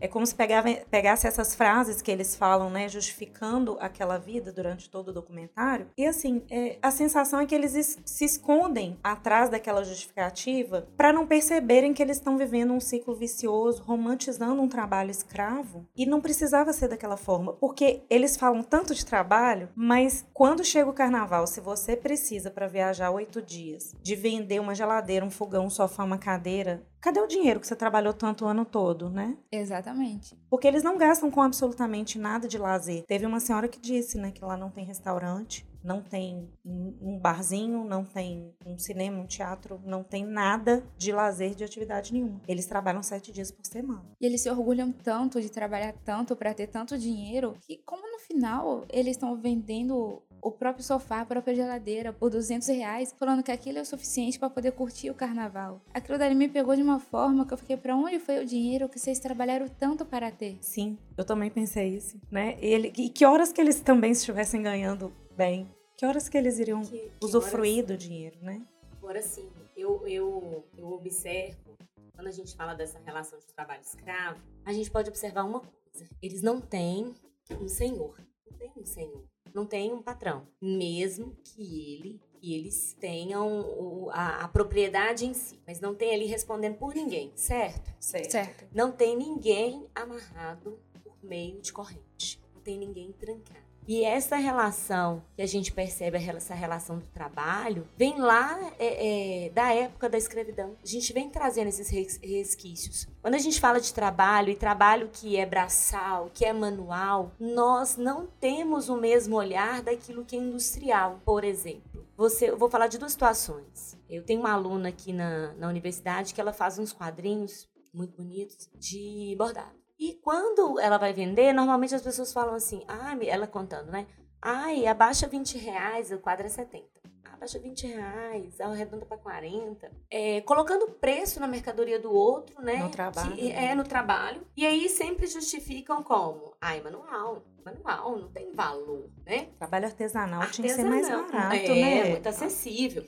É 0.00 0.08
como 0.08 0.26
se 0.26 0.34
pegava, 0.34 0.68
pegasse 0.90 1.28
essas 1.28 1.54
frases 1.54 2.02
que 2.02 2.10
eles 2.10 2.34
falam, 2.34 2.68
né, 2.68 2.88
justificando 2.88 3.76
aquela 3.78 4.18
vida 4.18 4.52
durante 4.52 4.90
todo 4.90 5.08
o 5.08 5.12
documentário. 5.12 5.88
E 5.98 6.04
assim, 6.04 6.42
é, 6.50 6.78
a 6.82 6.90
sensação 6.90 7.40
é 7.40 7.46
que 7.46 7.54
eles 7.54 7.98
se 8.04 8.24
escondem 8.24 8.98
atrás 9.02 9.48
daquela 9.48 9.82
justificativa 9.82 10.86
para 10.94 11.10
não 11.10 11.26
perceberem 11.26 11.94
que 11.94 12.02
eles 12.02 12.18
estão 12.18 12.36
vivendo 12.36 12.74
um 12.74 12.80
ciclo 12.80 13.14
vicioso, 13.14 13.82
romantizando 13.82 14.60
um 14.60 14.68
trabalho 14.68 15.10
escravo. 15.10 15.86
E 15.96 16.04
não 16.04 16.20
precisava 16.20 16.72
ser 16.74 16.88
daquela 16.88 17.16
forma, 17.16 17.54
porque 17.54 18.02
eles 18.10 18.36
falam 18.36 18.62
tanto 18.62 18.94
de 18.94 19.06
trabalho, 19.06 19.70
mas 19.74 20.26
quando 20.34 20.62
chega 20.62 20.90
o 20.90 20.94
carnaval, 20.94 21.46
se 21.46 21.62
você 21.62 21.96
precisa 21.96 22.50
para 22.50 22.68
viajar 22.68 23.10
oito 23.10 23.40
dias, 23.40 23.94
de 24.02 24.14
vender 24.14 24.60
uma 24.60 24.74
geladeira, 24.74 25.24
um 25.24 25.30
fogão, 25.30 25.64
um 25.64 25.70
sofá, 25.70 26.04
uma 26.04 26.18
cadeira, 26.18 26.86
cadê 27.00 27.20
o 27.20 27.26
dinheiro 27.26 27.60
que 27.60 27.66
você 27.66 27.76
trabalhou 27.76 28.12
tanto 28.12 28.44
o 28.44 28.48
ano 28.48 28.64
todo, 28.64 29.08
né? 29.08 29.36
Exatamente. 29.50 30.36
Porque 30.50 30.66
eles 30.66 30.82
não 30.82 30.98
gastam 30.98 31.30
com 31.30 31.40
absolutamente 31.40 32.18
nada 32.18 32.48
de 32.48 32.58
lazer. 32.58 33.04
Teve 33.06 33.24
uma 33.24 33.40
senhora 33.40 33.68
que 33.68 33.80
disse, 33.80 34.18
né, 34.18 34.30
que 34.30 34.44
lá 34.44 34.56
não 34.56 34.70
tem 34.70 34.84
restaurante, 34.84 35.65
não 35.86 36.02
tem 36.02 36.50
um 36.64 37.16
barzinho, 37.16 37.84
não 37.84 38.04
tem 38.04 38.52
um 38.66 38.76
cinema, 38.76 39.20
um 39.20 39.26
teatro, 39.26 39.80
não 39.84 40.02
tem 40.02 40.24
nada 40.24 40.82
de 40.98 41.12
lazer, 41.12 41.54
de 41.54 41.62
atividade 41.62 42.12
nenhuma. 42.12 42.40
Eles 42.48 42.66
trabalham 42.66 43.04
sete 43.04 43.30
dias 43.30 43.52
por 43.52 43.64
semana. 43.64 44.04
E 44.20 44.26
eles 44.26 44.40
se 44.40 44.50
orgulham 44.50 44.90
tanto 44.90 45.40
de 45.40 45.48
trabalhar 45.48 45.94
tanto 46.04 46.34
para 46.34 46.52
ter 46.52 46.66
tanto 46.66 46.98
dinheiro 46.98 47.54
que, 47.60 47.76
como 47.86 48.02
no 48.10 48.18
final 48.18 48.84
eles 48.90 49.12
estão 49.12 49.36
vendendo 49.36 50.20
o 50.42 50.50
próprio 50.50 50.84
sofá, 50.84 51.20
a 51.20 51.26
própria 51.26 51.54
geladeira 51.54 52.12
por 52.12 52.30
200 52.30 52.66
reais, 52.68 53.14
falando 53.18 53.42
que 53.42 53.52
aquilo 53.52 53.78
é 53.78 53.80
o 53.80 53.86
suficiente 53.86 54.38
para 54.38 54.50
poder 54.50 54.72
curtir 54.72 55.10
o 55.10 55.14
carnaval. 55.14 55.80
Aquilo 55.94 56.18
dali 56.18 56.34
me 56.34 56.48
pegou 56.48 56.74
de 56.74 56.82
uma 56.82 56.98
forma 56.98 57.46
que 57.46 57.54
eu 57.54 57.58
fiquei, 57.58 57.76
para 57.76 57.96
onde 57.96 58.18
foi 58.18 58.42
o 58.42 58.46
dinheiro 58.46 58.88
que 58.88 58.98
vocês 58.98 59.18
trabalharam 59.18 59.66
tanto 59.68 60.04
para 60.04 60.30
ter? 60.30 60.58
Sim, 60.60 60.98
eu 61.16 61.24
também 61.24 61.50
pensei 61.50 61.96
isso, 61.96 62.20
né? 62.30 62.56
Ele, 62.60 62.92
e 62.96 63.08
que 63.08 63.24
horas 63.24 63.52
que 63.52 63.60
eles 63.60 63.80
também 63.80 64.12
estivessem 64.12 64.62
ganhando 64.62 65.12
bem? 65.36 65.68
Que 65.96 66.04
horas 66.04 66.28
que 66.28 66.36
eles 66.36 66.58
iriam 66.58 66.82
que, 66.82 66.98
que 66.98 67.24
usufruir 67.24 67.84
horas... 67.84 67.86
do 67.86 67.96
dinheiro, 67.96 68.36
né? 68.42 68.66
Agora 68.98 69.22
sim, 69.22 69.48
eu, 69.76 70.06
eu, 70.06 70.64
eu 70.76 70.92
observo, 70.92 71.76
quando 72.14 72.26
a 72.26 72.32
gente 72.32 72.56
fala 72.56 72.74
dessa 72.74 72.98
relação 72.98 73.38
de 73.38 73.46
trabalho 73.46 73.82
escravo, 73.82 74.40
a 74.64 74.72
gente 74.72 74.90
pode 74.90 75.08
observar 75.08 75.44
uma 75.44 75.60
coisa. 75.60 76.08
Eles 76.20 76.42
não 76.42 76.60
têm 76.60 77.14
um 77.60 77.68
senhor. 77.68 78.18
Não 78.50 78.58
tem 78.58 78.72
um 78.76 78.84
senhor. 78.84 79.24
Não 79.54 79.66
tem 79.66 79.92
um 79.92 80.02
patrão. 80.02 80.46
Mesmo 80.60 81.36
que 81.44 81.94
ele 81.94 82.20
que 82.40 82.54
eles 82.54 82.94
tenham 83.00 83.60
o, 83.60 84.10
a, 84.10 84.44
a, 84.44 84.48
propriedade 84.48 85.24
em 85.26 85.34
si, 85.34 85.58
mas 85.66 85.80
não 85.80 85.94
tem 85.94 86.14
ali 86.14 86.26
respondendo 86.26 86.76
por 86.76 86.94
ninguém, 86.94 87.32
certo? 87.34 87.90
certo? 87.98 88.30
Certo. 88.30 88.66
Não 88.74 88.92
tem 88.92 89.16
ninguém 89.16 89.86
amarrado 89.94 90.78
por 91.02 91.16
meio 91.22 91.60
de 91.60 91.72
corrente. 91.72 92.40
Não 92.54 92.60
tem 92.60 92.78
ninguém 92.78 93.10
trancado. 93.12 93.66
E 93.88 94.04
essa 94.04 94.36
relação 94.36 95.22
que 95.36 95.42
a 95.42 95.46
gente 95.46 95.72
percebe, 95.72 96.16
essa 96.16 96.54
relação 96.54 96.98
do 96.98 97.06
trabalho, 97.06 97.86
vem 97.96 98.18
lá 98.18 98.58
é, 98.78 99.46
é, 99.46 99.50
da 99.50 99.72
época 99.72 100.08
da 100.08 100.18
escravidão. 100.18 100.76
A 100.82 100.86
gente 100.86 101.12
vem 101.12 101.30
trazendo 101.30 101.68
esses 101.68 101.88
resquícios. 102.20 103.06
Quando 103.22 103.34
a 103.34 103.38
gente 103.38 103.60
fala 103.60 103.80
de 103.80 103.94
trabalho, 103.94 104.50
e 104.50 104.56
trabalho 104.56 105.08
que 105.12 105.36
é 105.36 105.46
braçal, 105.46 106.30
que 106.34 106.44
é 106.44 106.52
manual, 106.52 107.32
nós 107.38 107.96
não 107.96 108.26
temos 108.40 108.88
o 108.88 108.96
mesmo 108.96 109.36
olhar 109.36 109.82
daquilo 109.82 110.24
que 110.24 110.36
é 110.36 110.38
industrial, 110.40 111.20
por 111.24 111.44
exemplo. 111.44 112.04
Você, 112.16 112.50
eu 112.50 112.56
vou 112.56 112.70
falar 112.70 112.86
de 112.88 112.98
duas 112.98 113.12
situações. 113.12 113.96
Eu 114.08 114.24
tenho 114.24 114.40
uma 114.40 114.52
aluna 114.52 114.88
aqui 114.88 115.12
na, 115.12 115.52
na 115.54 115.68
universidade 115.68 116.34
que 116.34 116.40
ela 116.40 116.52
faz 116.52 116.78
uns 116.78 116.92
quadrinhos 116.92 117.68
muito 117.92 118.16
bonitos 118.16 118.68
de 118.74 119.34
bordado. 119.38 119.75
E 119.98 120.14
quando 120.22 120.78
ela 120.78 120.98
vai 120.98 121.12
vender, 121.12 121.52
normalmente 121.52 121.94
as 121.94 122.02
pessoas 122.02 122.32
falam 122.32 122.54
assim, 122.54 122.84
ah, 122.86 123.16
ela 123.22 123.46
contando, 123.46 123.90
né? 123.90 124.06
Ai, 124.42 124.86
abaixa 124.86 125.26
20 125.26 125.58
reais, 125.58 126.12
o 126.12 126.18
quadro 126.18 126.46
é 126.46 126.48
70. 126.48 126.84
Abaixa 127.32 127.58
20 127.58 127.86
reais, 127.86 128.60
arredonda 128.60 129.04
para 129.04 129.18
40. 129.18 129.90
É, 130.10 130.40
colocando 130.42 130.90
preço 130.92 131.40
na 131.40 131.46
mercadoria 131.46 131.98
do 131.98 132.12
outro, 132.12 132.62
né? 132.62 132.76
No 132.76 132.90
trabalho. 132.90 133.34
Que, 133.34 133.50
é, 133.52 133.74
no 133.74 133.84
trabalho. 133.84 134.46
E 134.56 134.66
aí 134.66 134.88
sempre 134.88 135.26
justificam 135.26 136.02
como? 136.02 136.54
Ai, 136.60 136.80
manual. 136.80 137.42
Manual, 137.64 138.18
não 138.18 138.28
tem 138.28 138.52
valor, 138.52 139.10
né? 139.24 139.48
Trabalho 139.58 139.86
artesanal, 139.86 140.42
artesanal 140.42 140.50
tinha 140.52 140.68
que 140.68 140.74
ser 140.74 140.84
mais 140.84 141.08
barato, 141.08 141.54
é, 141.54 141.68
né? 141.68 141.98
É, 141.98 142.10
muito 142.10 142.28
acessível. 142.28 143.04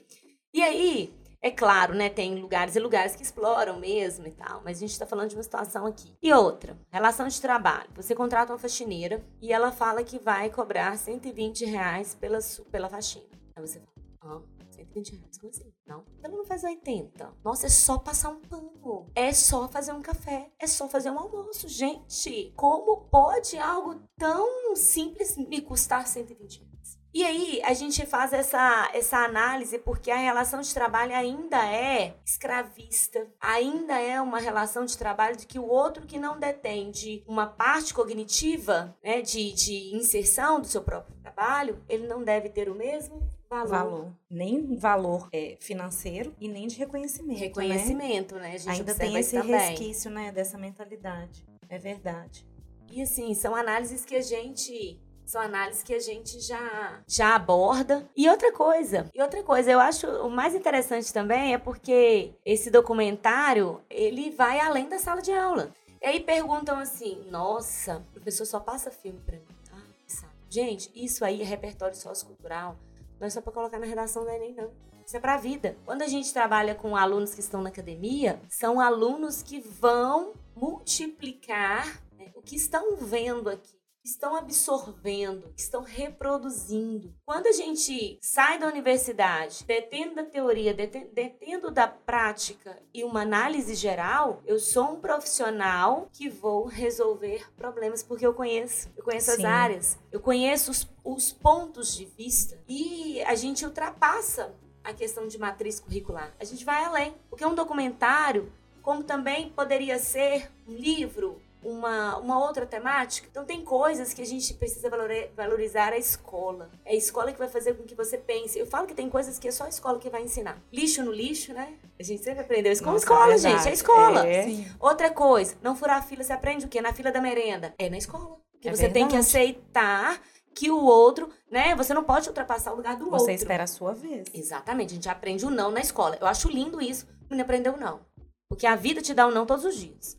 E 0.53 0.63
aí, 0.63 1.15
é 1.41 1.51
claro, 1.51 1.95
né? 1.95 2.09
Tem 2.11 2.35
lugares 2.35 2.75
e 2.75 2.81
lugares 2.81 3.15
que 3.15 3.23
exploram 3.23 3.79
mesmo 3.79 4.27
e 4.27 4.33
tal, 4.33 4.61
mas 4.65 4.79
a 4.79 4.81
gente 4.81 4.91
está 4.91 5.07
falando 5.07 5.31
de 5.31 5.37
uma 5.37 5.43
situação 5.43 5.87
aqui. 5.87 6.15
E 6.21 6.33
outra, 6.33 6.77
relação 6.91 7.29
de 7.29 7.41
trabalho. 7.41 7.89
Você 7.95 8.15
contrata 8.15 8.53
uma 8.53 8.59
faxineira 8.59 9.25
e 9.41 9.53
ela 9.53 9.71
fala 9.71 10.03
que 10.03 10.19
vai 10.19 10.51
cobrar 10.51 10.97
120 10.97 11.65
reais 11.65 12.15
pela, 12.15 12.39
pela 12.71 12.89
faxina. 12.89 13.27
Aí 13.55 13.67
você 13.67 13.81
fala, 14.21 14.37
ah, 14.37 14.59
120 14.71 15.17
reais, 15.17 15.39
como 15.39 15.51
assim? 15.51 15.73
Não, 15.87 16.05
ela 16.23 16.37
não 16.37 16.45
faz 16.45 16.65
80. 16.65 17.33
Nossa, 17.45 17.67
é 17.67 17.71
só 17.71 17.99
passar 17.99 18.31
um 18.31 18.41
pano. 18.41 19.07
É 19.15 19.33
só 19.33 19.69
fazer 19.69 19.93
um 19.93 20.03
café. 20.03 20.51
É 20.59 20.67
só 20.67 20.89
fazer 20.89 21.11
um 21.11 21.19
almoço. 21.19 21.69
Gente, 21.69 22.53
como 22.57 23.09
pode 23.09 23.57
algo 23.59 24.01
tão 24.17 24.75
simples 24.75 25.37
me 25.37 25.61
custar 25.61 26.07
120 26.07 26.59
reais? 26.59 26.68
E 27.13 27.25
aí 27.25 27.61
a 27.65 27.73
gente 27.73 28.05
faz 28.05 28.33
essa, 28.33 28.91
essa 28.93 29.19
análise 29.19 29.79
porque 29.79 30.11
a 30.11 30.17
relação 30.17 30.61
de 30.61 30.73
trabalho 30.73 31.15
ainda 31.15 31.65
é 31.67 32.15
escravista, 32.25 33.27
ainda 33.41 33.99
é 33.99 34.21
uma 34.21 34.39
relação 34.39 34.85
de 34.85 34.97
trabalho 34.97 35.37
de 35.37 35.47
que 35.47 35.59
o 35.59 35.67
outro 35.67 36.07
que 36.07 36.19
não 36.19 36.39
detém 36.39 36.91
de 36.91 37.23
uma 37.27 37.47
parte 37.47 37.95
cognitiva, 37.95 38.97
né, 39.03 39.23
de, 39.23 39.53
de 39.53 39.97
inserção 39.97 40.61
do 40.61 40.67
seu 40.67 40.83
próprio 40.83 41.17
trabalho, 41.17 41.83
ele 41.89 42.07
não 42.07 42.23
deve 42.23 42.51
ter 42.51 42.69
o 42.69 42.75
mesmo 42.75 43.27
valor. 43.49 43.69
valor. 43.69 44.13
Nem 44.29 44.77
valor 44.77 45.29
é, 45.33 45.57
financeiro 45.61 46.35
e 46.39 46.47
nem 46.47 46.67
de 46.67 46.77
reconhecimento. 46.77 47.39
Reconhecimento, 47.39 48.35
né? 48.37 48.59
né? 48.59 48.73
Ainda 48.73 48.95
tem 48.95 49.17
esse 49.17 49.41
resquício 49.41 50.11
né, 50.11 50.31
dessa 50.31 50.59
mentalidade. 50.59 51.47
É 51.69 51.79
verdade. 51.79 52.47
E 52.91 53.03
assim, 53.03 53.35
são 53.35 53.55
análises 53.55 54.05
que 54.05 54.17
a 54.17 54.23
gente 54.23 55.01
são 55.29 55.43
análises 55.43 55.83
que 55.83 55.93
a 55.93 55.99
gente 55.99 56.41
já, 56.41 57.03
já 57.07 57.35
aborda. 57.35 58.09
E 58.17 58.29
outra 58.31 58.51
coisa, 58.51 59.11
e 59.15 59.21
outra 59.21 59.43
coisa, 59.43 59.71
eu 59.71 59.79
acho 59.79 60.07
o 60.07 60.31
mais 60.31 60.55
interessante 60.55 61.13
também 61.13 61.53
é 61.53 61.59
porque 61.59 62.33
esse 62.47 62.71
documentário, 62.71 63.83
ele 63.91 64.31
vai 64.31 64.59
além 64.59 64.89
da 64.89 64.99
sala 64.99 65.21
de 65.21 65.31
aula. 65.31 65.71
E 66.01 66.07
aí 66.07 66.21
perguntam 66.21 66.79
assim, 66.79 67.27
nossa, 67.31 67.99
o 67.99 68.13
professor 68.13 68.47
só 68.47 68.59
passa 68.59 68.91
filme 68.91 69.21
pra 69.21 69.37
mim. 69.37 69.45
Ah, 69.71 69.83
sabe. 70.07 70.33
Gente, 70.49 70.91
isso 70.95 71.23
aí 71.23 71.43
é 71.43 71.45
repertório 71.45 71.95
sociocultural. 71.95 72.77
Não 73.21 73.27
é 73.27 73.31
só 73.31 73.43
pra 73.43 73.53
colocar 73.53 73.79
na 73.79 73.87
redação 73.87 74.25
do 74.25 74.31
Enem, 74.31 74.55
não. 74.55 74.71
Isso 75.05 75.17
é 75.17 75.21
para 75.21 75.35
a 75.35 75.39
vida. 75.39 75.77
Quando 75.85 76.03
a 76.03 76.09
gente 76.09 76.33
trabalha 76.33 76.75
com 76.75 76.97
alunos 76.97 77.35
que 77.35 77.41
estão 77.41 77.61
na 77.61 77.69
academia, 77.69 78.41
são 78.49 78.81
alunos 78.81 79.43
que 79.43 79.61
vão 79.61 80.33
multiplicar 80.57 82.01
né, 82.17 82.31
o 82.35 82.41
que 82.41 82.57
estão 82.57 82.97
vendo 82.97 83.51
aqui 83.51 83.78
estão 84.05 84.37
absorvendo, 84.37 85.53
estão 85.57 85.83
reproduzindo. 85.83 87.15
Quando 87.25 87.47
a 87.47 87.53
gente 87.53 88.19
sai 88.23 88.59
da 88.59 88.67
universidade, 88.67 89.65
detendo 89.65 90.17
da 90.17 90.25
teoria, 90.25 90.75
detendo 90.75 91.71
da 91.71 91.87
prática 91.87 92.81
e 92.93 93.05
uma 93.05 93.23
análise 93.23 93.75
geral, 93.75 94.43
eu 94.47 94.59
sou 94.59 94.93
um 94.93 95.01
profissional 95.01 96.09
que 96.13 96.29
vou 96.29 96.67
resolver 96.67 97.51
problemas 97.57 98.03
porque 98.03 98.27
eu 98.27 98.35
conheço, 98.35 98.91
eu 98.97 99.05
conheço 99.05 99.33
Sim. 99.33 99.39
as 99.39 99.45
áreas, 99.45 99.99
eu 100.11 100.21
conheço 100.21 100.71
os, 100.71 100.89
os 101.05 101.33
pontos 101.33 101.95
de 101.95 102.05
vista 102.05 102.59
e 102.69 103.23
a 103.23 103.35
gente 103.35 103.65
ultrapassa 103.65 104.55
a 104.83 104.95
questão 104.95 105.29
de 105.29 105.39
matriz 105.39 105.79
curricular. 105.79 106.35
A 106.41 106.45
gente 106.45 106.65
vai 106.65 106.85
além, 106.85 107.15
porque 107.29 107.45
um 107.45 107.55
documentário, 107.55 108.51
como 108.83 109.05
também 109.05 109.51
poderia 109.51 109.99
ser 109.99 110.51
um 110.67 110.73
livro, 110.73 111.43
uma, 111.63 112.17
uma 112.19 112.39
outra 112.39 112.67
temática. 112.67 113.29
Então, 113.31 113.45
tem 113.45 113.63
coisas 113.63 114.13
que 114.13 114.23
a 114.23 114.27
gente 114.27 114.55
precisa 114.55 114.91
valorizar 115.35 115.93
a 115.93 115.99
escola. 115.99 116.71
É 116.85 116.93
a 116.93 116.97
escola 116.97 117.33
que 117.33 117.39
vai 117.39 117.49
fazer 117.49 117.75
com 117.75 117.85
que 117.85 117.95
você 117.95 118.17
pense. 118.17 118.59
Eu 118.59 118.67
falo 118.67 118.87
que 118.87 118.95
tem 118.95 119.09
coisas 119.09 119.39
que 119.39 119.49
é 119.49 119.51
só 119.51 119.65
a 119.65 119.69
escola 119.69 119.99
que 119.99 120.11
vai 120.11 120.23
ensinar. 120.23 120.63
Lixo 120.73 121.03
no 121.03 121.13
lixo, 121.13 121.53
né? 121.53 121.75
A 121.99 122.03
gente 122.03 122.23
sempre 122.23 122.41
aprendeu 122.41 122.73
isso 122.73 122.83
com 122.83 122.91
Nossa, 122.91 123.05
escola, 123.05 123.35
é 123.35 123.39
gente. 123.39 123.69
É 123.69 123.73
escola. 123.73 124.27
É. 124.27 124.47
Outra 124.79 125.11
coisa, 125.11 125.57
não 125.63 125.77
furar 125.77 125.99
a 125.99 126.03
fila, 126.03 126.23
você 126.23 126.33
aprende 126.33 126.67
o 126.67 126.69
quê? 126.69 126.81
Na 126.81 126.93
fila 126.93 127.11
da 127.11 127.21
merenda. 127.21 127.75
É 127.79 127.91
na 127.91 127.99
escola. 127.99 128.37
Que 128.61 128.69
é 128.69 128.75
você 128.75 128.83
verdade. 128.83 128.95
tem 128.95 129.09
que 129.09 129.17
aceitar 129.17 130.21
que 130.55 130.71
o 130.71 130.85
outro, 130.85 131.31
né? 131.51 131.75
Você 131.77 131.95
não 131.95 132.03
pode 132.03 132.29
ultrapassar 132.29 132.73
o 132.73 132.77
lugar 132.77 132.97
do 132.97 133.05
você 133.05 133.11
outro. 133.11 133.27
Você 133.27 133.33
espera 133.33 133.65
a 133.65 133.67
sua 133.69 133.95
vez. 133.95 134.27
Exatamente. 134.35 134.91
A 134.91 134.95
gente 134.95 135.09
aprende 135.09 135.47
o 135.47 135.51
não 135.51 135.71
na 135.71 135.81
escola. 135.81 136.19
Eu 136.21 136.27
acho 136.27 136.49
lindo 136.49 136.81
isso. 136.83 137.07
O 137.07 137.31
menino 137.31 137.43
aprendeu 137.43 137.75
o 137.75 137.77
não. 137.77 138.01
Porque 138.49 138.67
a 138.67 138.75
vida 138.75 139.01
te 139.01 139.15
dá 139.15 139.27
o 139.27 139.31
um 139.31 139.33
não 139.33 139.47
todos 139.47 139.65
os 139.65 139.77
dias. 139.77 140.19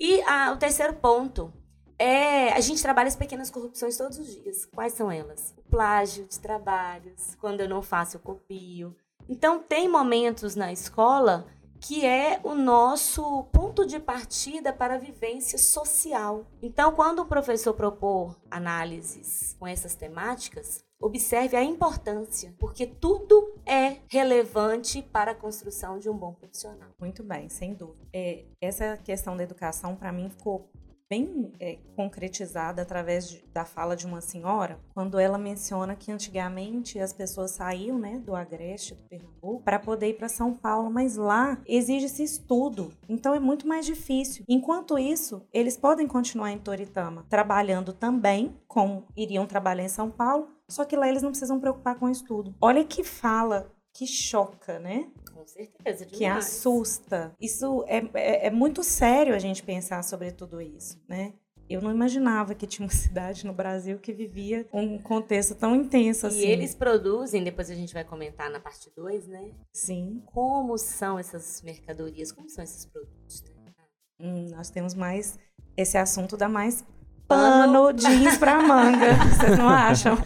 E 0.00 0.22
o 0.50 0.56
terceiro 0.56 0.94
ponto 0.94 1.52
é 1.98 2.54
a 2.54 2.60
gente 2.60 2.80
trabalha 2.80 3.08
as 3.08 3.16
pequenas 3.16 3.50
corrupções 3.50 3.98
todos 3.98 4.18
os 4.18 4.34
dias. 4.34 4.64
Quais 4.64 4.94
são 4.94 5.12
elas? 5.12 5.54
O 5.58 5.62
plágio 5.70 6.24
de 6.24 6.40
trabalhos, 6.40 7.36
quando 7.38 7.60
eu 7.60 7.68
não 7.68 7.82
faço, 7.82 8.16
eu 8.16 8.20
copio. 8.20 8.96
Então, 9.28 9.58
tem 9.58 9.86
momentos 9.86 10.56
na 10.56 10.72
escola 10.72 11.46
que 11.82 12.04
é 12.04 12.40
o 12.44 12.54
nosso 12.54 13.44
ponto 13.44 13.86
de 13.86 13.98
partida 13.98 14.70
para 14.70 14.96
a 14.96 14.98
vivência 14.98 15.58
social. 15.58 16.44
Então, 16.60 16.92
quando 16.92 17.20
o 17.20 17.26
professor 17.26 17.72
propor 17.72 18.38
análises 18.50 19.56
com 19.58 19.66
essas 19.66 19.94
temáticas, 19.94 20.84
observe 21.00 21.56
a 21.56 21.64
importância, 21.64 22.54
porque 22.58 22.86
tudo 22.86 23.54
é 23.70 23.98
relevante 24.08 25.00
para 25.00 25.30
a 25.30 25.34
construção 25.34 26.00
de 26.00 26.10
um 26.10 26.16
bom 26.16 26.34
profissional. 26.34 26.88
Muito 26.98 27.22
bem, 27.22 27.48
sem 27.48 27.72
dúvida. 27.72 28.04
É, 28.12 28.44
essa 28.60 28.96
questão 28.96 29.36
da 29.36 29.44
educação, 29.44 29.94
para 29.94 30.10
mim, 30.10 30.28
ficou 30.28 30.68
bem 31.10 31.52
é, 31.58 31.76
concretizada 31.96 32.82
através 32.82 33.28
de, 33.28 33.44
da 33.52 33.64
fala 33.64 33.96
de 33.96 34.06
uma 34.06 34.20
senhora, 34.20 34.78
quando 34.94 35.18
ela 35.18 35.36
menciona 35.36 35.96
que 35.96 36.12
antigamente 36.12 37.00
as 37.00 37.12
pessoas 37.12 37.50
saíam 37.50 37.98
né, 37.98 38.20
do 38.24 38.34
Agreste, 38.34 38.94
do 38.94 39.02
Pernambuco, 39.02 39.60
para 39.64 39.80
poder 39.80 40.10
ir 40.10 40.14
para 40.14 40.28
São 40.28 40.54
Paulo, 40.54 40.88
mas 40.88 41.16
lá 41.16 41.60
exige-se 41.66 42.22
estudo, 42.22 42.92
então 43.08 43.34
é 43.34 43.40
muito 43.40 43.66
mais 43.66 43.84
difícil. 43.84 44.44
Enquanto 44.48 44.96
isso, 44.96 45.42
eles 45.52 45.76
podem 45.76 46.06
continuar 46.06 46.52
em 46.52 46.58
Toritama, 46.58 47.26
trabalhando 47.28 47.92
também, 47.92 48.56
como 48.68 49.04
iriam 49.16 49.46
trabalhar 49.46 49.82
em 49.82 49.88
São 49.88 50.12
Paulo, 50.12 50.48
só 50.70 50.84
que 50.84 50.96
lá 50.96 51.08
eles 51.08 51.22
não 51.22 51.30
precisam 51.30 51.60
preocupar 51.60 51.98
com 51.98 52.06
o 52.06 52.10
estudo. 52.10 52.54
Olha 52.60 52.84
que 52.84 53.04
fala 53.04 53.70
que 53.92 54.06
choca, 54.06 54.78
né? 54.78 55.10
Com 55.32 55.46
certeza, 55.46 56.06
demais. 56.06 56.18
Que 56.18 56.24
assusta. 56.24 57.34
Isso 57.40 57.84
é, 57.86 57.98
é, 58.14 58.46
é, 58.46 58.50
muito 58.50 58.82
sério 58.82 59.34
a 59.34 59.38
gente 59.38 59.62
pensar 59.62 60.02
sobre 60.02 60.30
tudo 60.30 60.60
isso, 60.60 61.02
né? 61.08 61.34
Eu 61.68 61.80
não 61.80 61.90
imaginava 61.90 62.54
que 62.54 62.66
tinha 62.66 62.84
uma 62.84 62.92
cidade 62.94 63.46
no 63.46 63.52
Brasil 63.52 63.98
que 63.98 64.12
vivia 64.12 64.66
um 64.72 64.98
contexto 64.98 65.54
tão 65.54 65.74
intenso 65.74 66.26
assim. 66.26 66.40
E 66.40 66.50
eles 66.50 66.74
produzem, 66.74 67.44
depois 67.44 67.70
a 67.70 67.74
gente 67.74 67.94
vai 67.94 68.04
comentar 68.04 68.50
na 68.50 68.60
parte 68.60 68.90
2, 68.94 69.28
né? 69.28 69.52
Sim. 69.72 70.22
Como 70.26 70.76
são 70.78 71.18
essas 71.18 71.62
mercadorias, 71.62 72.32
como 72.32 72.48
são 72.48 72.64
esses 72.64 72.86
produtos? 72.86 73.42
Né? 73.42 73.72
Hum, 74.20 74.46
nós 74.50 74.70
temos 74.70 74.94
mais. 74.94 75.38
Esse 75.76 75.96
assunto 75.96 76.36
dá 76.36 76.48
mais 76.48 76.84
pano 77.30 77.92
jeans 77.92 78.36
pra 78.36 78.60
manga. 78.60 79.14
Vocês 79.30 79.56
não 79.56 79.68
acham? 79.68 80.18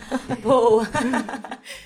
Boa. 0.42 0.88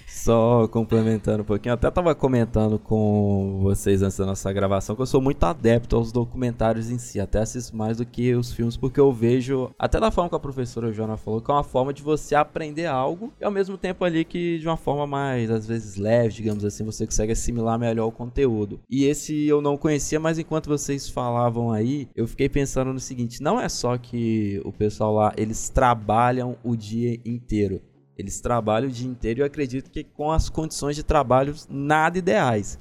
Só 0.06 0.68
complementando 0.68 1.42
um 1.42 1.46
pouquinho, 1.46 1.70
eu 1.70 1.74
até 1.74 1.90
tava 1.90 2.14
comentando 2.14 2.78
com 2.78 3.60
vocês 3.62 4.02
antes 4.02 4.18
da 4.18 4.26
nossa 4.26 4.52
gravação 4.52 4.94
que 4.94 5.00
eu 5.00 5.06
sou 5.06 5.22
muito 5.22 5.42
adepto 5.44 5.96
aos 5.96 6.12
documentários 6.12 6.90
em 6.90 6.98
si, 6.98 7.18
até 7.18 7.38
assisto 7.38 7.74
mais 7.74 7.96
do 7.96 8.04
que 8.04 8.34
os 8.34 8.52
filmes, 8.52 8.76
porque 8.76 9.00
eu 9.00 9.10
vejo, 9.10 9.70
até 9.78 9.98
da 9.98 10.10
forma 10.10 10.28
que 10.28 10.36
a 10.36 10.38
professora 10.38 10.92
Joana 10.92 11.16
falou, 11.16 11.40
que 11.40 11.50
é 11.50 11.54
uma 11.54 11.64
forma 11.64 11.94
de 11.94 12.02
você 12.02 12.34
aprender 12.34 12.84
algo 12.84 13.32
e 13.40 13.44
ao 13.44 13.50
mesmo 13.50 13.78
tempo 13.78 14.04
ali 14.04 14.22
que 14.22 14.58
de 14.58 14.66
uma 14.66 14.76
forma 14.76 15.06
mais, 15.06 15.50
às 15.50 15.66
vezes, 15.66 15.96
leve, 15.96 16.34
digamos 16.34 16.62
assim, 16.62 16.84
você 16.84 17.06
consegue 17.06 17.32
assimilar 17.32 17.78
melhor 17.78 18.06
o 18.06 18.12
conteúdo. 18.12 18.80
E 18.90 19.06
esse 19.06 19.46
eu 19.46 19.62
não 19.62 19.78
conhecia, 19.78 20.20
mas 20.20 20.38
enquanto 20.38 20.66
vocês 20.66 21.08
falavam 21.08 21.72
aí, 21.72 22.06
eu 22.14 22.26
fiquei 22.26 22.50
pensando 22.50 22.92
no 22.92 23.00
seguinte: 23.00 23.42
não 23.42 23.58
é 23.58 23.68
só 23.68 23.96
que 23.96 24.60
o 24.62 24.72
pessoal 24.72 25.07
lá, 25.10 25.32
eles 25.36 25.68
trabalham 25.68 26.56
o 26.62 26.76
dia 26.76 27.20
inteiro. 27.24 27.80
Eles 28.16 28.40
trabalham 28.40 28.88
o 28.88 28.92
dia 28.92 29.08
inteiro 29.08 29.40
e 29.40 29.42
eu 29.42 29.46
acredito 29.46 29.90
que 29.90 30.02
com 30.02 30.32
as 30.32 30.48
condições 30.48 30.96
de 30.96 31.02
trabalho 31.02 31.54
nada 31.68 32.18
ideais. 32.18 32.78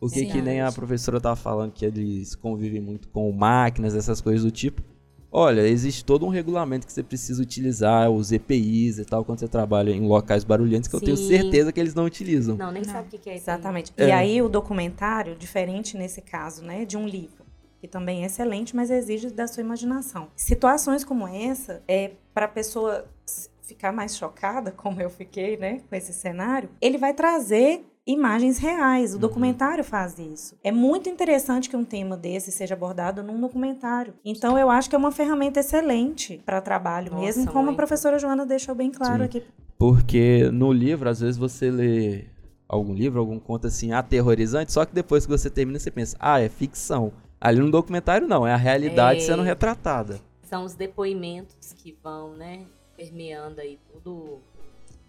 Porque 0.00 0.24
que 0.24 0.40
nem 0.40 0.62
a 0.62 0.72
professora 0.72 1.18
estava 1.18 1.36
falando 1.36 1.72
que 1.72 1.84
eles 1.84 2.34
convivem 2.34 2.80
muito 2.80 3.08
com 3.08 3.30
máquinas, 3.30 3.94
essas 3.94 4.20
coisas 4.20 4.42
do 4.42 4.50
tipo. 4.50 4.82
Olha, 5.32 5.60
existe 5.60 6.04
todo 6.04 6.26
um 6.26 6.28
regulamento 6.28 6.86
que 6.86 6.92
você 6.92 7.04
precisa 7.04 7.40
utilizar, 7.40 8.10
os 8.10 8.32
EPIs 8.32 8.98
e 8.98 9.04
tal, 9.04 9.24
quando 9.24 9.38
você 9.38 9.46
trabalha 9.46 9.92
em 9.92 10.00
locais 10.00 10.42
barulhentos, 10.42 10.88
que 10.88 10.98
Sim. 10.98 11.04
eu 11.04 11.14
tenho 11.14 11.28
certeza 11.28 11.70
que 11.70 11.78
eles 11.78 11.94
não 11.94 12.04
utilizam. 12.04 12.56
Não, 12.56 12.72
nem 12.72 12.82
não. 12.82 12.92
sabe 12.92 13.06
o 13.06 13.10
que 13.10 13.30
é 13.30 13.34
EPI. 13.34 13.42
Exatamente. 13.42 13.92
É. 13.96 14.08
E 14.08 14.10
aí 14.10 14.42
o 14.42 14.48
documentário, 14.48 15.36
diferente 15.36 15.96
nesse 15.96 16.20
caso, 16.20 16.64
né, 16.64 16.84
de 16.84 16.96
um 16.96 17.06
livro, 17.06 17.44
que 17.80 17.88
também 17.88 18.22
é 18.22 18.26
excelente, 18.26 18.76
mas 18.76 18.90
exige 18.90 19.30
da 19.30 19.46
sua 19.46 19.62
imaginação. 19.62 20.28
Situações 20.36 21.02
como 21.02 21.26
essa, 21.26 21.82
é 21.88 22.12
para 22.34 22.44
a 22.44 22.48
pessoa 22.48 23.06
ficar 23.62 23.92
mais 23.92 24.16
chocada, 24.16 24.70
como 24.76 25.00
eu 25.00 25.08
fiquei, 25.08 25.56
né, 25.56 25.80
com 25.88 25.96
esse 25.96 26.12
cenário, 26.12 26.68
ele 26.80 26.98
vai 26.98 27.14
trazer 27.14 27.84
imagens 28.06 28.58
reais. 28.58 29.12
O 29.12 29.14
uhum. 29.14 29.20
documentário 29.20 29.84
faz 29.84 30.18
isso. 30.18 30.56
É 30.64 30.72
muito 30.72 31.08
interessante 31.08 31.70
que 31.70 31.76
um 31.76 31.84
tema 31.84 32.16
desse 32.16 32.50
seja 32.50 32.74
abordado 32.74 33.22
num 33.22 33.40
documentário. 33.40 34.14
Então 34.24 34.58
eu 34.58 34.68
acho 34.70 34.88
que 34.88 34.96
é 34.96 34.98
uma 34.98 35.12
ferramenta 35.12 35.60
excelente 35.60 36.42
para 36.44 36.60
trabalho 36.60 37.12
Nossa, 37.12 37.24
mesmo, 37.24 37.46
como 37.46 37.66
muito. 37.66 37.74
a 37.74 37.76
professora 37.76 38.18
Joana 38.18 38.44
deixou 38.44 38.74
bem 38.74 38.90
claro 38.90 39.18
Sim. 39.18 39.24
aqui. 39.24 39.42
Porque 39.78 40.50
no 40.52 40.72
livro, 40.72 41.08
às 41.08 41.20
vezes 41.20 41.38
você 41.38 41.70
lê 41.70 42.24
algum 42.68 42.92
livro, 42.92 43.20
algum 43.20 43.38
conto 43.38 43.66
assim 43.66 43.92
aterrorizante, 43.92 44.72
só 44.72 44.84
que 44.84 44.94
depois 44.94 45.24
que 45.24 45.32
você 45.32 45.48
termina 45.48 45.78
você 45.78 45.90
pensa: 45.90 46.16
"Ah, 46.20 46.40
é 46.40 46.48
ficção". 46.48 47.12
Ali 47.40 47.60
no 47.60 47.70
documentário 47.70 48.28
não, 48.28 48.46
é 48.46 48.52
a 48.52 48.56
realidade 48.56 49.20
é... 49.20 49.22
sendo 49.22 49.42
retratada. 49.42 50.20
São 50.42 50.64
os 50.64 50.74
depoimentos 50.74 51.72
que 51.72 51.96
vão, 52.02 52.34
né, 52.34 52.66
permeando 52.96 53.60
aí 53.60 53.78
todo, 53.92 54.40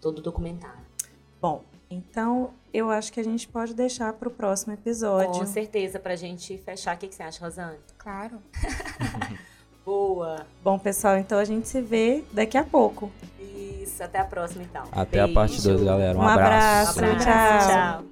todo 0.00 0.18
o 0.18 0.22
documentário. 0.22 0.80
Bom, 1.40 1.64
então 1.90 2.50
eu 2.72 2.90
acho 2.90 3.12
que 3.12 3.20
a 3.20 3.24
gente 3.24 3.46
pode 3.46 3.74
deixar 3.74 4.12
para 4.14 4.28
o 4.28 4.30
próximo 4.30 4.72
episódio. 4.72 5.40
Com 5.40 5.46
certeza, 5.46 5.98
para 5.98 6.14
a 6.14 6.16
gente 6.16 6.56
fechar. 6.58 6.96
O 6.96 6.98
que, 6.98 7.08
que 7.08 7.14
você 7.14 7.22
acha, 7.22 7.44
Rosane? 7.44 7.78
Claro. 7.98 8.38
Boa. 9.84 10.46
Bom, 10.62 10.78
pessoal, 10.78 11.18
então 11.18 11.38
a 11.38 11.44
gente 11.44 11.68
se 11.68 11.82
vê 11.82 12.24
daqui 12.32 12.56
a 12.56 12.64
pouco. 12.64 13.10
Isso, 13.82 14.02
até 14.02 14.20
a 14.20 14.24
próxima 14.24 14.62
então. 14.62 14.84
Até 14.92 15.18
Beijo. 15.18 15.32
a 15.32 15.34
parte 15.34 15.60
2, 15.60 15.82
galera. 15.82 16.16
Um, 16.16 16.22
um 16.22 16.26
abraço. 16.26 16.98
abraço. 16.98 17.00
Um 17.00 17.28
abraço. 17.28 17.68
Tchau. 17.68 18.00
tchau. 18.00 18.11